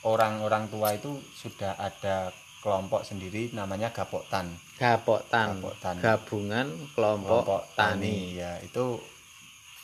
[0.04, 5.96] orang-orang tua itu sudah ada kelompok sendiri namanya gapoktan Gapoktan, Gapoktan.
[6.04, 8.36] gabungan kelompok, tani.
[8.36, 9.00] ya itu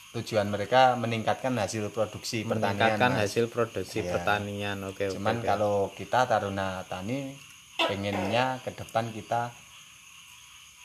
[0.09, 4.17] tujuan mereka meningkatkan hasil produksi pertanian meningkatkan hasil produksi Iya.
[4.17, 4.77] pertanian.
[4.83, 5.45] Oke, oke, Cuman oke.
[5.45, 7.29] kalau kita Taruna Tani
[7.77, 9.53] pengennya ke depan kita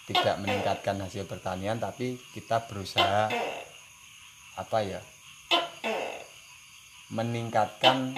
[0.05, 3.33] tidak meningkatkan hasil pertanian tapi kita berusaha
[4.55, 5.01] apa ya
[7.09, 8.13] meningkatkan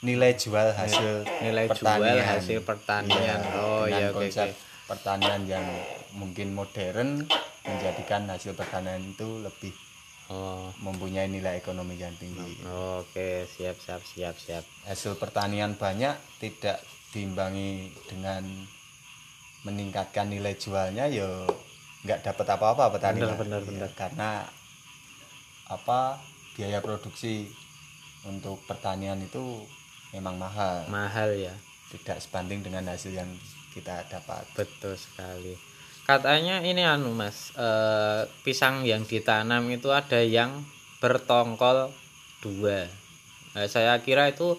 [0.00, 2.18] nilai jual hasil nilai pertanian.
[2.18, 3.38] jual hasil pertanian.
[3.38, 4.58] Iya, oh dengan iya oke konsep oke.
[4.88, 5.66] pertanian yang
[6.16, 7.22] mungkin modern
[7.62, 9.70] menjadikan hasil pertanian itu lebih
[10.30, 10.70] Oh.
[10.78, 12.62] mempunyai nilai ekonomi yang tinggi.
[13.02, 14.62] Oke, siap siap siap siap.
[14.86, 16.78] hasil pertanian banyak tidak
[17.10, 18.46] diimbangi dengan
[19.60, 21.26] meningkatkan nilai jualnya ya
[22.00, 23.90] nggak dapat apa-apa petani Benar, benar, Ya, benar.
[23.92, 24.30] karena
[25.66, 26.16] apa
[26.54, 27.50] biaya produksi
[28.22, 29.66] untuk pertanian itu
[30.10, 31.54] memang mahal Mahal ya.
[31.90, 33.28] tidak sebanding dengan hasil yang
[33.70, 35.54] kita dapat Betul sekali.
[36.08, 40.64] Katanya ini anu Mas, eh, pisang yang ditanam itu ada yang
[41.00, 41.92] bertongkol
[42.44, 42.88] dua.
[43.56, 44.56] Nah, saya kira itu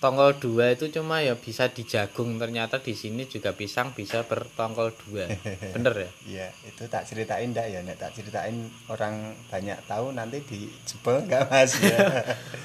[0.00, 4.96] tongkol dua itu cuma ya bisa di jagung ternyata di sini juga pisang bisa bertongkol
[5.04, 5.28] dua.
[5.76, 6.10] Bener ya?
[6.24, 11.44] Iya, itu tak ceritain ndak ya, nek tak ceritain orang banyak tahu nanti dijebel enggak
[11.52, 11.76] Mas?
[11.84, 11.96] Ya.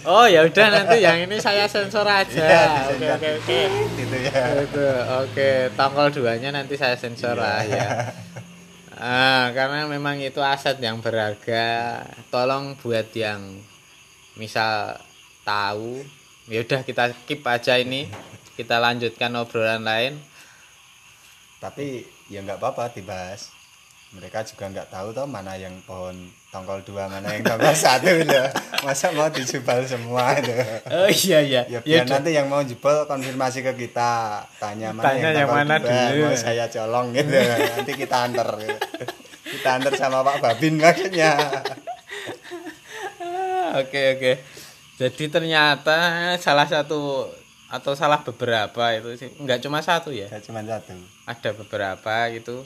[0.07, 2.39] oh ya udah nanti yang ini saya sensor aja.
[2.39, 2.63] Iya,
[2.95, 3.59] oke oke oke.
[3.99, 4.43] Gitu ya.
[4.63, 4.83] itu
[5.19, 5.49] oke.
[5.75, 7.43] Tongkol duanya nanti saya sensor Iya.
[7.43, 7.87] lah ya.
[8.95, 11.99] Ah karena memang itu aset yang berharga.
[12.31, 13.59] Tolong buat yang
[14.39, 14.95] misal
[15.43, 15.99] tahu
[16.45, 18.05] ya udah kita keep aja ini
[18.53, 20.13] kita lanjutkan obrolan lain
[21.55, 23.49] Tapi ya nggak apa-apa dibahas.
[24.13, 26.13] Mereka juga nggak tahu toh mana yang pohon
[26.47, 28.47] tongkol dua, mana yang tongkol satu loh.
[28.79, 30.53] Masa mau dijebal semua itu.
[30.87, 32.13] oh iya iya Ya Ya biar udah.
[32.13, 36.23] nanti yang mau jebol konfirmasi ke kita, tanya mana Tanya yang yang, mana dua, dulu.
[36.23, 37.33] mau saya colong gitu.
[37.33, 38.49] nanti kita antar.
[39.43, 41.33] Kita antar sama Pak Babin maksudnya.
[43.75, 44.31] Oke oke
[44.95, 45.97] jadi ternyata
[46.39, 47.27] salah satu
[47.67, 49.29] atau salah beberapa itu sih.
[49.41, 50.31] Nggak cuma satu ya?
[50.31, 50.95] Ya cuma satu.
[51.25, 52.63] ada beberapa gitu.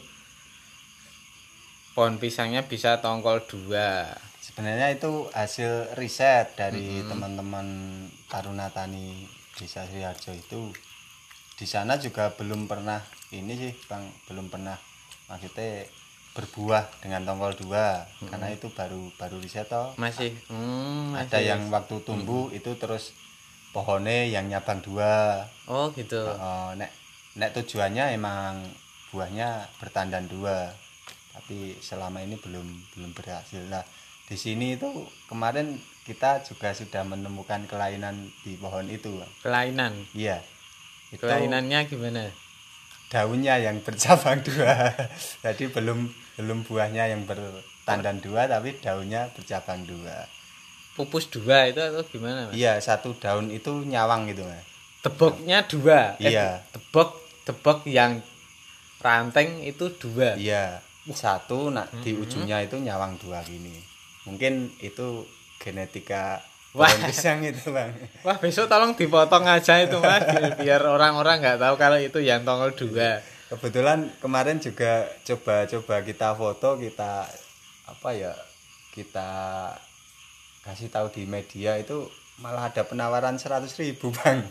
[1.97, 4.13] Pohon pisangnya bisa tongkol dua.
[4.39, 7.65] Sebenarnya itu hasil riset dari teman-teman
[8.29, 9.25] Taruna Tani
[9.57, 10.61] Desa Sriharjo itu.
[11.59, 13.03] Di sana juga belum pernah
[13.35, 14.79] ini sih, Bang, belum pernah.
[15.27, 15.85] Maksudnya
[16.39, 18.07] berbuah dengan tongkol dua.
[18.23, 19.91] Karena itu baru baru riset toh.
[19.99, 20.31] masih.
[20.47, 21.27] Hmm, masih.
[21.27, 23.11] Ada yang waktu tumbuh itu terus
[23.75, 25.43] pohonnya yang nyabang dua.
[25.67, 26.23] oh gitu.
[26.23, 26.95] Oh, nek
[27.35, 28.63] nek tujuannya emang
[29.11, 30.71] buahnya bertandan dua.
[31.35, 33.59] Tapi selama ini belum belum berhasil.
[33.67, 33.83] Lah
[34.29, 34.87] di sini itu
[35.27, 35.75] kemarin
[36.07, 39.19] kita juga sudah menemukan kelainan di pohon itu.
[39.43, 39.93] Kelainan?
[40.15, 40.41] Iya.
[41.09, 42.29] Itu kelainannya gimana?
[43.09, 44.93] Daunnya yang bercabang dua.
[45.45, 50.23] Jadi belum belum buahnya yang bertandan dua tapi daunnya bercabang dua
[50.95, 52.53] pupus dua itu atau gimana mas?
[52.53, 54.63] iya satu daun itu nyawang gitu mas
[54.99, 56.63] teboknya dua Eh, Iya.
[56.69, 57.11] tebok
[57.43, 58.19] tebok yang
[58.99, 63.79] ranteng itu dua Iya, satu nak di ujungnya itu nyawang dua gini.
[64.23, 65.23] Mungkin itu
[65.57, 66.85] genetika Wah.
[67.01, 67.89] pisang itu bang.
[68.21, 70.21] wah besok tolong dipotong aja itu mas
[70.55, 73.17] biar orang-orang nggak tahu kalau itu yang tongkol dua
[73.49, 77.25] Kebetulan kemarin juga coba-coba kita foto kita
[77.89, 78.33] apa ya
[78.93, 79.29] kita
[80.61, 82.05] kasih tahu di media itu
[82.37, 84.45] malah ada penawaran 100.000 ribu bang.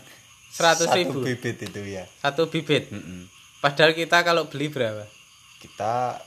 [0.51, 0.83] 100.000?
[0.83, 2.03] Satu bibit itu ya.
[2.19, 3.29] satu bibit Mm-mm.
[3.63, 5.05] padahal kita kalau beli berapa
[5.61, 6.17] Kita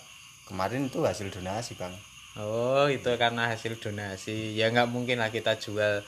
[0.47, 1.93] kemarin itu hasil donasi bang.
[2.41, 6.01] Oh itu karena hasil donasi ya nggak mungkin lah kita jual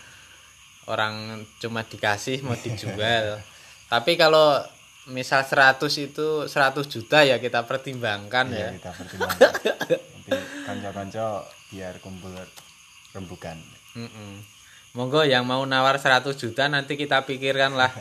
[0.89, 3.41] orang cuma dikasih mau dijual
[3.93, 4.61] tapi kalau
[5.11, 9.51] misal 100 itu 100 juta ya kita pertimbangkan Iya ya kita pertimbangkan.
[9.93, 10.33] Nanti
[10.65, 11.27] kanca-kanca
[11.69, 12.33] biar kumpul
[13.13, 13.57] rembukan.
[13.95, 14.43] Mm-mm.
[14.95, 17.91] monggo yang mau nawar 100 juta nanti kita pikirkan lah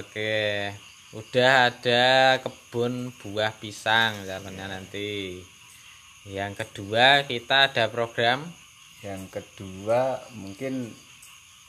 [0.00, 0.36] oke
[1.12, 2.04] udah ada
[2.40, 5.40] kebun buah pisang calonnya nanti
[6.24, 8.48] yang kedua kita ada program
[9.04, 10.88] Yang kedua mungkin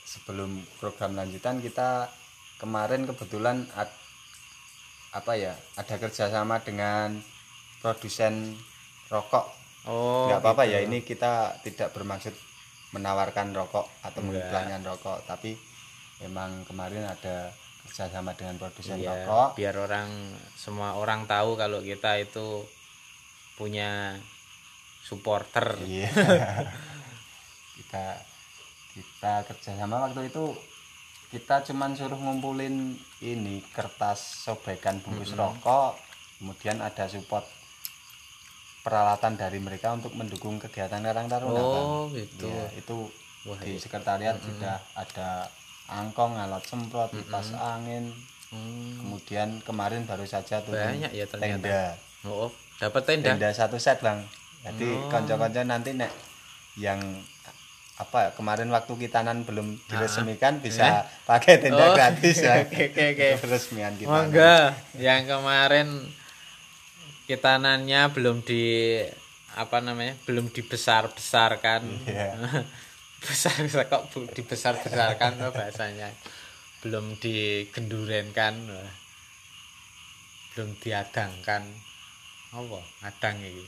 [0.08, 2.08] sebelum program lanjutan kita
[2.56, 3.92] kemarin kebetulan ad-
[5.12, 7.16] apa ya ada kerjasama dengan
[7.78, 8.52] produsen
[9.06, 9.46] rokok.
[9.86, 10.72] oh nggak apa-apa gitu.
[10.72, 12.34] ya ini kita tidak bermaksud
[12.90, 15.54] menawarkan rokok atau mengiklankan rokok tapi
[16.18, 19.48] memang kemarin ada kerjasama dengan produsen Iya, rokok.
[19.54, 20.08] biar orang
[20.52, 22.66] semua orang tahu kalau kita itu
[23.54, 24.16] punya
[25.00, 26.10] supporter Iya.
[27.76, 28.04] kita
[28.92, 30.50] kita kerjasama waktu itu
[31.26, 35.98] kita cuman suruh ngumpulin ini kertas sobekan bungkus rokok,
[36.38, 37.42] kemudian ada support
[38.80, 41.58] peralatan dari mereka untuk mendukung kegiatan Karang Taruna.
[41.58, 42.46] Oh, gitu.
[42.46, 42.96] Iya, itu
[43.44, 43.82] Wah, di iya.
[43.82, 45.50] sekretariat sudah ada
[45.88, 48.14] angkong, alat semprot, kipas angin.
[48.46, 51.66] Hmm, Kemudian kemarin baru saja turun Banyak ya ternyata.
[51.66, 51.82] tenda
[52.30, 52.46] oh
[52.78, 54.22] dapat tenda tenda satu set bang
[54.62, 55.10] jadi Oh.
[55.10, 56.14] konco-konco nanti nek
[56.78, 57.02] yang
[57.96, 60.84] apa ya, kemarin waktu kitanan belum diresmikan bisa
[61.24, 61.88] pakai tenda Ah.
[61.88, 62.60] Oh, gratis ya.
[62.62, 63.28] oke, oke, oke.
[63.40, 64.06] Peresmian kita.
[64.06, 64.76] Oh enggak.
[64.94, 65.88] Yang kemarin
[67.24, 68.62] kitanannya belum di
[69.56, 72.36] apa namanya belum dibesar besarkan Iya.
[73.24, 76.12] besar kok bu- dibesar besarkan tuh bahasanya.
[76.84, 78.54] Belum digendurenkan
[80.52, 81.64] belum diadangkan.
[82.52, 83.64] Apa adang ini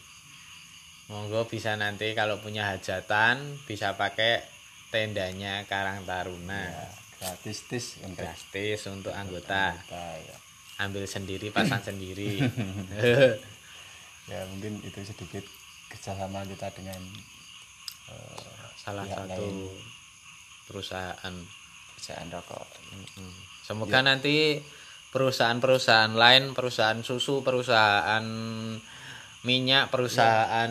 [1.09, 4.45] monggo bisa nanti kalau punya hajatan bisa pakai
[4.89, 6.87] tendanya Karang Taruna Ya,
[7.19, 10.37] gratis tis untuk gratis untuk anggota kita ya.
[10.79, 12.39] ambil sendiri pasang sendiri
[14.31, 15.45] ya mungkin itu sedikit
[15.89, 17.01] kerjasama kita dengan
[18.07, 18.45] eh,
[18.77, 19.75] salah satu lain.
[20.65, 21.35] perusahaan
[21.91, 23.35] perusahaan rokok Mm.
[23.63, 24.63] semoga nanti
[25.11, 28.25] perusahaan-perusahaan lain perusahaan susu perusahaan
[29.49, 30.69] minyak perusahaan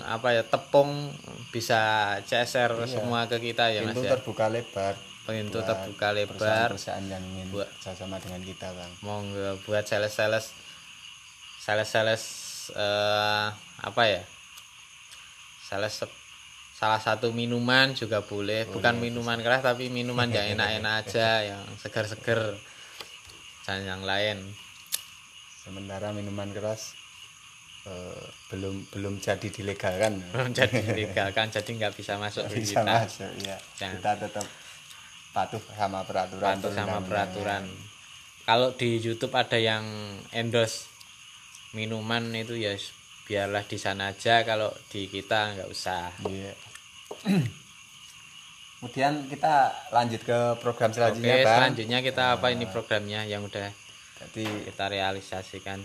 [0.00, 1.12] apa ya tepung
[1.52, 4.16] bisa ceser semua ke kita ya mas pintu ya?
[4.16, 4.96] terbuka lebar
[5.28, 8.92] pintu buat terbuka lebar perusahaan yang ingin Buat- bersama dengan kita bang.
[9.04, 10.56] Monggo buat sales-sales
[11.60, 12.24] sales-sales
[12.72, 13.46] eh,
[13.84, 14.24] apa ya?
[15.68, 16.00] Sales
[16.72, 18.64] salah satu minuman juga boleh.
[18.72, 22.56] Bukan minuman keras tapi minuman yang enak-enak aja yang segar-segar
[23.68, 24.40] dan yang lain.
[25.60, 26.96] Sementara minuman keras
[27.86, 30.18] eh, belum belum jadi dilegalkan.
[30.34, 32.94] Belum jadi dilegalkan jadi nggak bisa masuk ke bisa kita.
[33.04, 33.94] masuk ya Jangan.
[34.00, 34.46] kita tetap
[35.30, 37.62] patuh sama peraturan patuh sama peraturan.
[38.48, 39.84] Kalau di YouTube ada yang
[40.32, 40.88] endorse
[41.76, 42.72] minuman itu ya
[43.28, 44.40] biarlah di sana aja.
[44.42, 46.08] Kalau di kita nggak usah.
[46.24, 46.52] Iya.
[48.78, 51.50] kemudian kita lanjut ke program Oke, selanjutnya bang.
[51.50, 53.74] selanjutnya kita apa ini programnya yang udah
[54.18, 55.82] jadi kita realisasikan.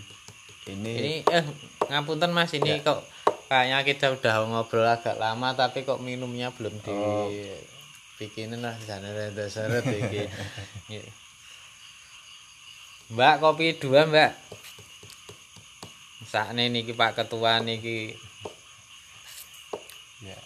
[0.66, 1.44] Ini, Ini eh
[1.86, 2.82] ngapunten Mas, ini Ya.
[2.82, 3.00] kok
[3.46, 7.28] kayaknya kita udah ngobrol agak lama tapi kok minumnya belum di Oh.
[8.14, 10.24] bikinin lah sana ada seret iki.
[13.10, 14.32] Mbak kopi dua Mbak.
[16.24, 18.16] Sakne niki Pak Ketua niki.
[20.20, 20.38] ya.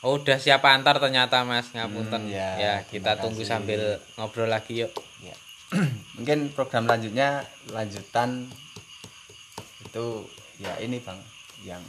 [0.00, 2.22] Oh, udah siap antar ternyata Mas, ngapunten.
[2.22, 3.50] Hmm, ya, ya, kita tunggu kasih.
[3.50, 3.80] sambil
[4.14, 4.92] ngobrol lagi yuk.
[5.20, 5.36] Ya.
[6.16, 8.48] mungkin program lanjutnya lanjutan
[9.88, 11.16] itu ya ini bang
[11.62, 11.80] yang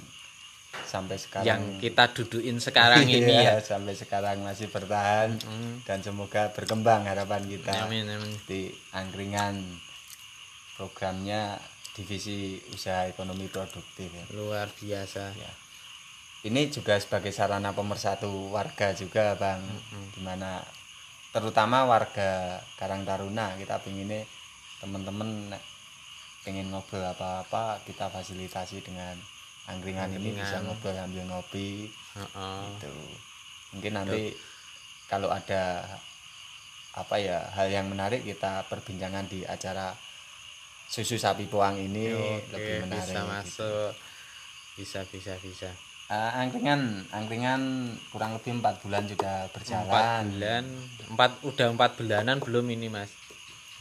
[0.81, 3.61] sampai sekarang Yang kita duduin sekarang ini Iya, ya.
[3.61, 5.81] sampai sekarang masih bertahan Hmm.
[5.83, 8.33] dan semoga berkembang harapan kita Amin amin.
[8.45, 9.59] di angkringan
[10.75, 11.57] programnya
[11.91, 12.37] divisi
[12.69, 14.25] usaha ekonomi produktif ya.
[14.31, 15.35] Luar biasa.
[15.35, 15.51] Ya.
[16.39, 19.59] ini juga sebagai sarana pemersatu warga juga bang
[20.09, 20.63] di mana
[21.29, 24.23] terutama warga Karang Taruna kita pinginnya
[24.79, 25.51] teman-teman
[26.43, 29.15] pengen ngobrol apa-apa kita fasilitasi dengan
[29.67, 32.59] angkringan ini bisa ngobrol sambil ngopi Heeh.
[32.79, 32.93] gitu
[33.75, 34.33] mungkin nanti
[35.05, 35.85] kalau ada
[36.97, 39.93] apa ya hal yang menarik kita perbincangan di acara
[40.89, 43.29] susu sapi puang ini Oke, lebih menarik bisa gitu.
[43.29, 43.91] masuk.
[44.73, 45.69] Bisa bisa bisa.
[46.09, 47.61] Eh, angkringan angkringan
[48.09, 50.63] kurang lebih empat bulan sudah Empat berjalan bulan,
[51.13, 53.13] empat udah empat bulanan belum ini mas?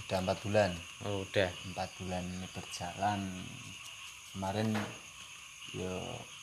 [0.09, 0.70] Sudah empat bulan
[1.04, 1.52] Oh, udah.
[1.68, 3.20] empat bulan ini berjalan
[4.32, 4.72] kemarin
[5.70, 6.00] yo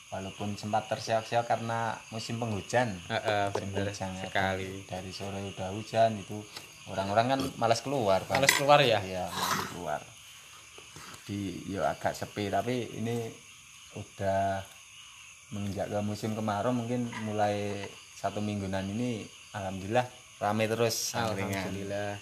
[0.08, 4.22] walaupun sempat terseok-seok karena musim penghujan Heeh, Musim bener hujan ya.
[4.24, 4.86] sekali.
[4.86, 6.46] dari sore udah hujan itu
[6.86, 8.38] orang-orang kan malas keluar Pak.
[8.38, 9.02] Males keluar ya?
[9.02, 10.02] Iya, malas keluar
[11.26, 13.34] di yo agak sepi tapi ini
[13.98, 14.62] udah
[15.50, 17.82] menginjak ke musim kemarau mungkin mulai
[18.14, 20.06] satu mingguan ini alhamdulillah
[20.38, 21.18] rame terus.
[21.18, 22.22] Alhamdulillah.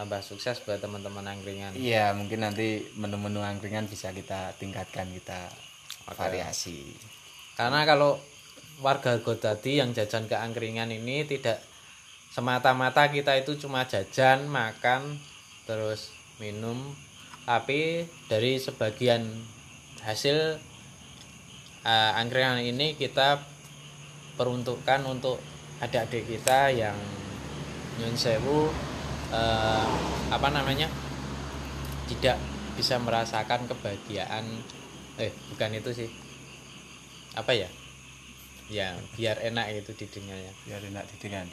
[0.00, 1.76] Tambah sukses buat teman-teman angkringan.
[1.76, 5.52] Iya, mungkin nanti menu-menu angkringan bisa kita tingkatkan kita
[6.16, 6.96] variasi.
[7.52, 8.16] Karena kalau
[8.80, 11.60] warga Godadi yang jajan ke angkringan ini tidak
[12.32, 15.20] semata-mata kita itu cuma jajan, makan,
[15.68, 16.96] terus minum,
[17.44, 19.28] tapi dari sebagian
[20.00, 20.56] hasil
[21.84, 23.44] eh, angkringan ini kita
[24.40, 25.36] peruntukkan untuk
[25.84, 26.96] adik-adik kita yang
[28.00, 28.72] nyun sewu
[29.30, 29.86] eh,
[30.30, 30.86] apa namanya
[32.10, 32.36] tidak
[32.74, 34.44] bisa merasakan kebahagiaan
[35.20, 36.08] eh bukan itu sih
[37.36, 37.68] apa ya
[38.70, 41.46] ya biar enak itu didengarnya Biar enak didengar.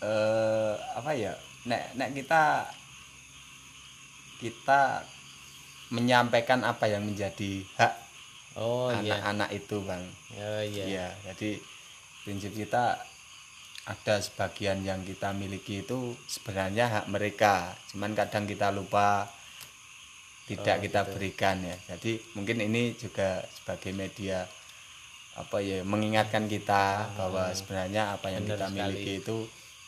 [0.00, 1.36] Eh, apa ya?
[1.68, 2.64] Nek nek kita
[4.40, 5.04] kita
[5.92, 7.92] menyampaikan apa yang menjadi hak
[8.56, 10.00] oh iya anak-anak itu, Bang.
[10.40, 11.60] oh iya Iya, jadi
[12.24, 12.96] prinsip kita
[13.88, 19.26] ada sebagian yang kita miliki itu sebenarnya hak mereka, cuman kadang kita lupa
[20.46, 21.12] tidak Oh, kita gitu.
[21.16, 21.76] berikan ya.
[21.94, 24.44] Jadi mungkin ini juga sebagai media
[25.38, 28.76] apa ya mengingatkan kita bahwa sebenarnya apa yang Benar kita sekali.
[28.76, 29.36] miliki itu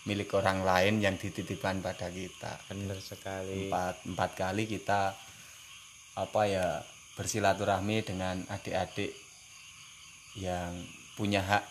[0.02, 2.62] milik orang lain yang dititipkan pada kita.
[2.70, 5.14] benar sekali Empat empat kali kita
[6.14, 6.66] apa ya
[7.18, 9.12] bersilaturahmi dengan adik-adik
[10.38, 10.72] yang
[11.18, 11.64] punya hak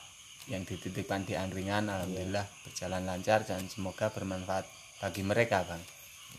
[0.50, 4.66] yang dititipkan di angkringan alhamdulillah berjalan lancar dan semoga bermanfaat
[4.98, 5.84] bagi mereka bang.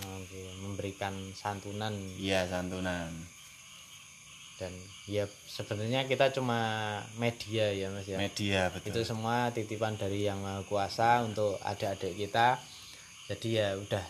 [0.03, 1.92] Oke, memberikan santunan.
[2.18, 3.12] Iya santunan.
[4.57, 4.72] Dan
[5.11, 6.59] ya sebenarnya kita cuma
[7.18, 8.18] media ya mas ya.
[8.18, 12.59] Media itu betul semua titipan dari yang maha kuasa untuk adik-adik kita.
[13.30, 14.05] Jadi ya udah.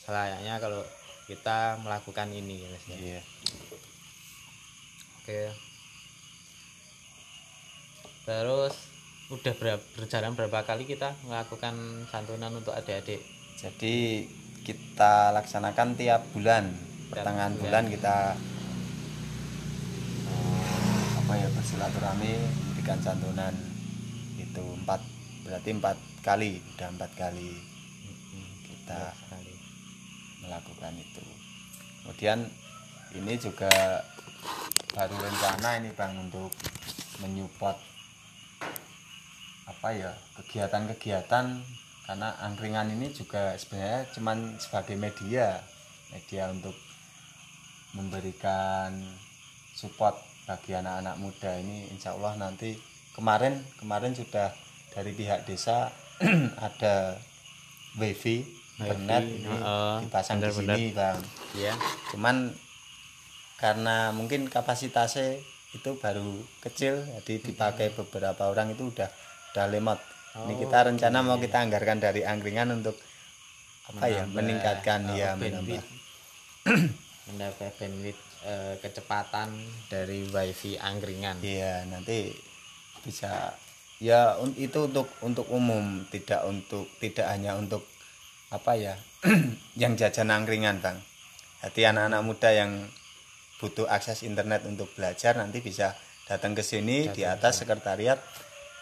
[0.00, 0.82] Selayaknya kalau
[1.30, 2.96] kita melakukan ini ya mas ya.
[2.98, 3.20] Iya.
[5.20, 5.42] Oke.
[8.24, 8.89] Terus
[9.30, 11.74] udah ber- berjalan berapa kali kita melakukan
[12.06, 13.22] santunan untuk adik-adik
[13.54, 14.26] Jadi
[14.60, 17.62] kita laksanakan tiap bulan Tiap pertengahan bulan.
[17.62, 18.16] bulan, kita
[20.26, 23.54] eh, apa ya bersilaturahmi memberikan santunan
[24.36, 25.00] itu empat
[25.42, 27.50] berarti empat kali udah empat kali
[28.64, 29.54] kita sekali.
[30.40, 31.24] melakukan itu
[32.02, 32.38] kemudian
[33.12, 33.70] ini juga
[34.90, 36.50] baru rencana ini bang untuk
[37.20, 37.78] menyupport
[39.70, 40.12] apa ya
[40.42, 41.46] kegiatan-kegiatan
[42.10, 45.62] karena angkringan ini juga sebenarnya cuman sebagai media
[46.10, 46.74] media untuk
[47.94, 48.98] memberikan
[49.74, 51.86] support bagi anak-anak muda ini.
[51.94, 52.74] Insya Allah nanti
[53.14, 54.50] kemarin kemarin sudah
[54.90, 55.94] dari pihak desa
[56.66, 57.14] ada
[57.98, 58.42] wifi
[58.80, 61.18] internet ini oh, dipasang di sini bang.
[61.54, 61.74] Ya
[62.10, 62.50] cuman
[63.60, 65.38] karena mungkin kapasitasnya
[65.70, 69.06] itu baru kecil jadi dipakai beberapa orang itu udah
[69.52, 70.00] udah lemot
[70.46, 72.94] ini Oh, kita rencana mau kita anggarkan dari angkringan untuk
[73.90, 75.82] apa ya meningkatkan ya menambah.
[77.34, 79.50] menambah bandwidth eh, kecepatan
[79.90, 81.42] dari wifi angkringan.
[81.42, 82.30] Iya nanti
[83.02, 83.58] bisa
[83.98, 87.82] ya un- itu untuk untuk umum tidak untuk tidak hanya untuk
[88.54, 88.94] apa ya
[89.82, 91.02] yang jajan angkringan bang.
[91.66, 92.86] Jadi anak-anak muda yang
[93.58, 95.92] butuh akses internet untuk belajar nanti bisa
[96.30, 98.16] datang ke sini di atas sekretariat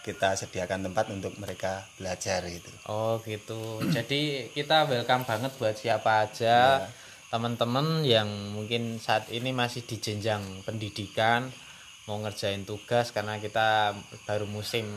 [0.09, 2.69] kita sediakan tempat untuk mereka belajar gitu.
[2.89, 3.77] Oh gitu.
[3.95, 6.89] Jadi kita welcome banget buat siapa aja.
[7.29, 8.25] Teman-teman yang
[8.57, 11.45] mungkin saat ini masih di jenjang pendidikan
[12.09, 13.93] mau ngerjain tugas karena kita
[14.25, 14.89] baru musim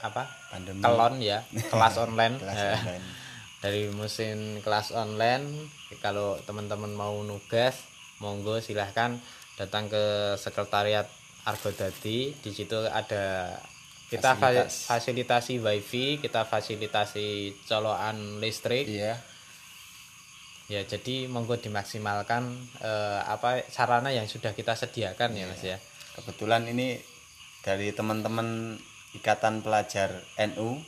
[0.00, 0.24] apa?
[0.48, 0.80] Pandemi.
[0.80, 2.40] Kelon ya kelas online.
[2.40, 2.72] Kelas Ya.
[2.80, 3.04] online.
[3.64, 5.72] dari musim kelas online
[6.04, 7.80] kalau teman-teman mau nugas
[8.20, 9.16] monggo silahkan
[9.56, 11.08] datang ke sekretariat
[11.44, 13.56] Argodadi di situ ada
[14.14, 14.72] kita fa- Fasilitas.
[14.86, 17.26] fasilitasi wifi kita fasilitasi
[17.64, 18.86] colokan listrik.
[18.86, 19.18] Iya.
[20.64, 22.48] Ya jadi monggo dimaksimalkan
[22.80, 25.76] eh, apa sarana yang sudah kita sediakan ya mas ya.
[26.14, 26.96] Kebetulan ini
[27.60, 28.78] dari teman-teman
[29.12, 30.80] ikatan pelajar NU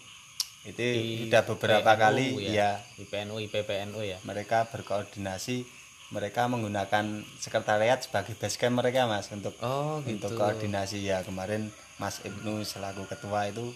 [0.67, 2.51] itu Di sudah beberapa PNU kali ya.
[2.51, 4.19] ya IPNU IPPNU ya.
[4.25, 5.63] Mereka berkoordinasi
[6.07, 7.03] mereka menggunakan
[7.37, 10.41] sekretariat sebagai base camp mereka mas untuk oh untuk gitu.
[10.41, 11.03] koordinasi.
[11.03, 13.73] Ya kemarin Mas Ibnu selaku ketua itu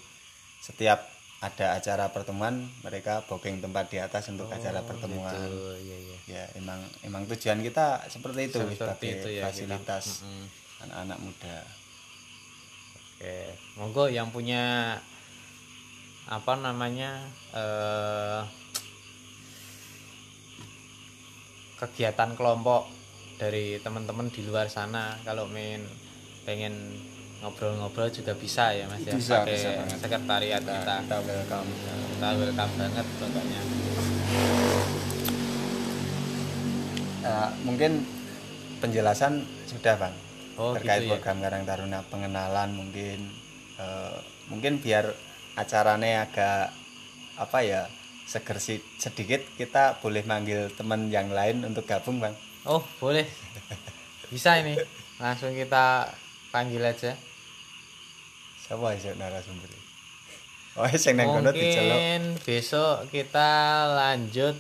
[0.61, 1.09] setiap
[1.41, 5.33] ada acara pertemuan mereka booking tempat di atas untuk acara pertemuan.
[5.33, 5.73] gitu.
[5.81, 6.17] Iya iya.
[6.29, 9.47] Ya emang emang tujuan kita seperti itu Seperti sebagai itu ya, kita.
[9.49, 10.05] fasilitas
[10.85, 11.59] anak-anak muda.
[13.17, 13.37] Oke,
[13.81, 14.97] monggo yang punya
[16.29, 17.25] apa namanya
[17.57, 18.41] eh,
[21.81, 22.85] kegiatan kelompok
[23.41, 25.81] dari teman-teman di luar sana kalau main
[26.45, 27.01] pengen
[27.41, 29.99] ngobrol-ngobrol juga bisa ya mas ya Bisa, pakai bisa banget.
[29.99, 30.95] sekretariat kita, kita.
[31.01, 31.69] kita welcome.
[32.13, 33.61] Kita welcome banget pokoknya.
[37.21, 37.93] Eh, mungkin
[38.81, 40.15] penjelasan sudah bang
[40.57, 41.11] Oh, terkait gitu ya.
[41.17, 43.33] program Karang Taruna pengenalan mungkin
[43.77, 44.17] eh,
[44.49, 45.09] mungkin biar
[45.55, 46.73] acaranya agak
[47.37, 47.83] apa ya
[48.25, 48.61] seger
[48.97, 52.37] sedikit kita boleh manggil teman yang lain untuk gabung bang.
[52.65, 53.25] Oh boleh.
[54.29, 54.77] Bisa ini.
[55.23, 56.13] Langsung kita
[56.51, 57.17] panggil aja
[58.71, 59.71] siapa sih narasumber
[60.79, 63.51] oh sing nang kono diceluk mungkin besok kita
[63.99, 64.55] lanjut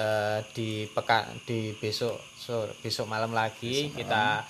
[0.00, 4.48] eh, di pekan di besok sore besok malam lagi kita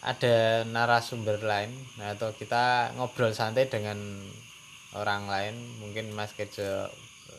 [0.00, 1.72] ada narasumber lain.
[2.00, 4.00] Nah, atau kita ngobrol santai dengan
[4.96, 5.54] orang lain.
[5.84, 6.88] Mungkin Mas Kerjo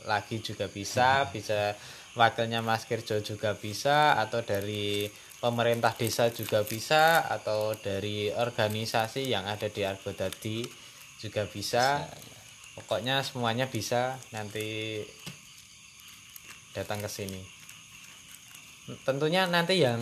[0.05, 1.74] lagi juga bisa bisa
[2.14, 5.09] wakilnya Mas Kerjo juga bisa atau dari
[5.42, 10.62] pemerintah desa juga bisa atau dari organisasi yang ada di Argodadi
[11.18, 12.06] juga bisa.
[12.78, 15.02] Pokoknya semuanya bisa nanti
[16.72, 17.42] datang ke sini.
[19.04, 20.00] Tentunya nanti yang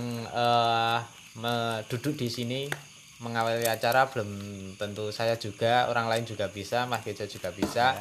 [1.39, 2.69] me- duduk di sini
[3.23, 4.31] mengawali acara belum
[4.79, 7.95] tentu saya juga orang lain juga bisa Mas Gejo juga bisa.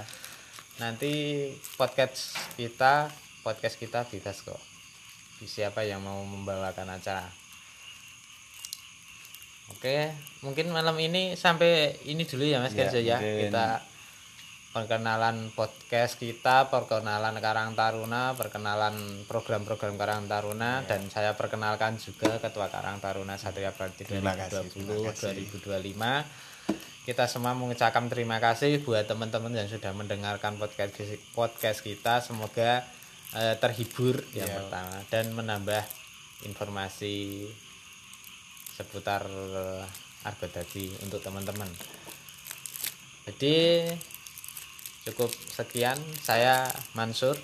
[0.82, 3.09] Nanti podcast kita
[3.43, 4.77] podcast kita bebas kok
[5.47, 7.28] siapa yang mau membawakan acara
[9.76, 9.97] oke
[10.43, 13.84] mungkin malam ini sampai ini dulu ya Mas Ya, ya kita
[14.68, 22.68] perkenalan podcast kita, perkenalan Karang Taruna, perkenalan program-program Karang Taruna dan saya perkenalkan juga Ketua
[22.68, 26.22] Karang Taruna Satria Bakti Terima kasih, 2020 terima kasih.
[26.30, 27.09] 2025.
[27.09, 30.93] Kita semua mengucapkan terima kasih buat teman-teman yang sudah mendengarkan podcast
[31.32, 32.20] podcast kita.
[32.20, 32.84] Semoga
[33.34, 34.56] eh, terhibur yang Ya.
[34.62, 35.84] pertama dan menambah
[36.44, 37.44] informasi
[38.72, 39.26] seputar
[40.22, 41.66] Argodadi untuk teman-teman.
[43.26, 43.84] Jadi
[45.04, 47.36] cukup sekian saya Mansur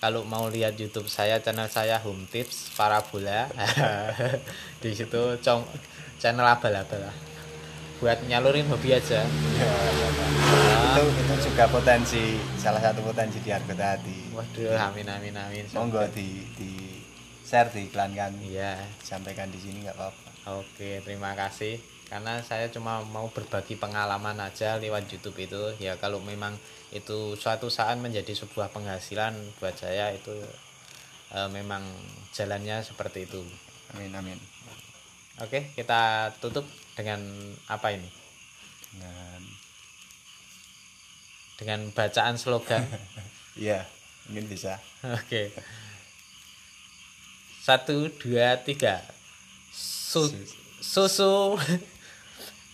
[0.00, 3.48] kalau mau lihat YouTube saya channel saya Home Tips Parabola
[4.84, 5.36] di situ
[6.20, 7.16] channel abal-abal lah
[8.04, 9.24] buat nyalurin hobi aja.
[9.24, 15.64] Itu itu juga potensi salah satu potensi di Argo tadi waduh amin amin amin.
[15.72, 17.00] Monggo di di
[17.48, 18.76] share diiklankan iya.
[19.00, 20.28] Sampaikan di sini nggak apa-apa.
[20.60, 21.80] Oke, terima kasih.
[22.04, 25.72] Karena saya cuma mau berbagi pengalaman aja lewat YouTube itu.
[25.80, 26.60] Ya kalau memang
[26.92, 30.36] itu suatu saat menjadi sebuah penghasilan buat saya itu
[31.32, 31.80] eh, memang
[32.36, 33.40] jalannya seperti itu.
[33.96, 34.53] amin amin
[35.42, 36.62] Oke, kita tutup
[36.94, 37.18] dengan
[37.66, 38.06] apa ini?
[38.94, 39.40] dengan
[41.58, 42.86] Dengan bacaan slogan.
[43.58, 43.86] iya
[44.26, 45.50] mungkin bisa Oke.
[47.64, 49.02] Satu, dua, tiga.
[49.74, 50.30] Su-
[50.84, 51.56] susu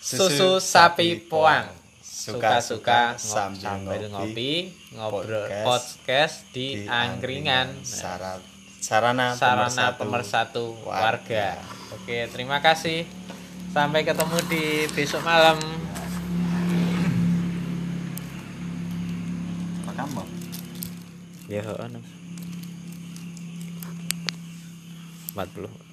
[0.00, 1.70] susu sapi poang
[2.02, 8.42] suka-suka sambil ngopi ngobrol podcast di angkringan Sara-
[8.82, 13.06] sarana sarana pemersatu pemersatu warga oke terima kasih.
[13.70, 15.58] Sampai ketemu di besok malam.
[19.86, 20.22] Apa kamu
[21.50, 21.62] ya
[25.34, 25.89] 46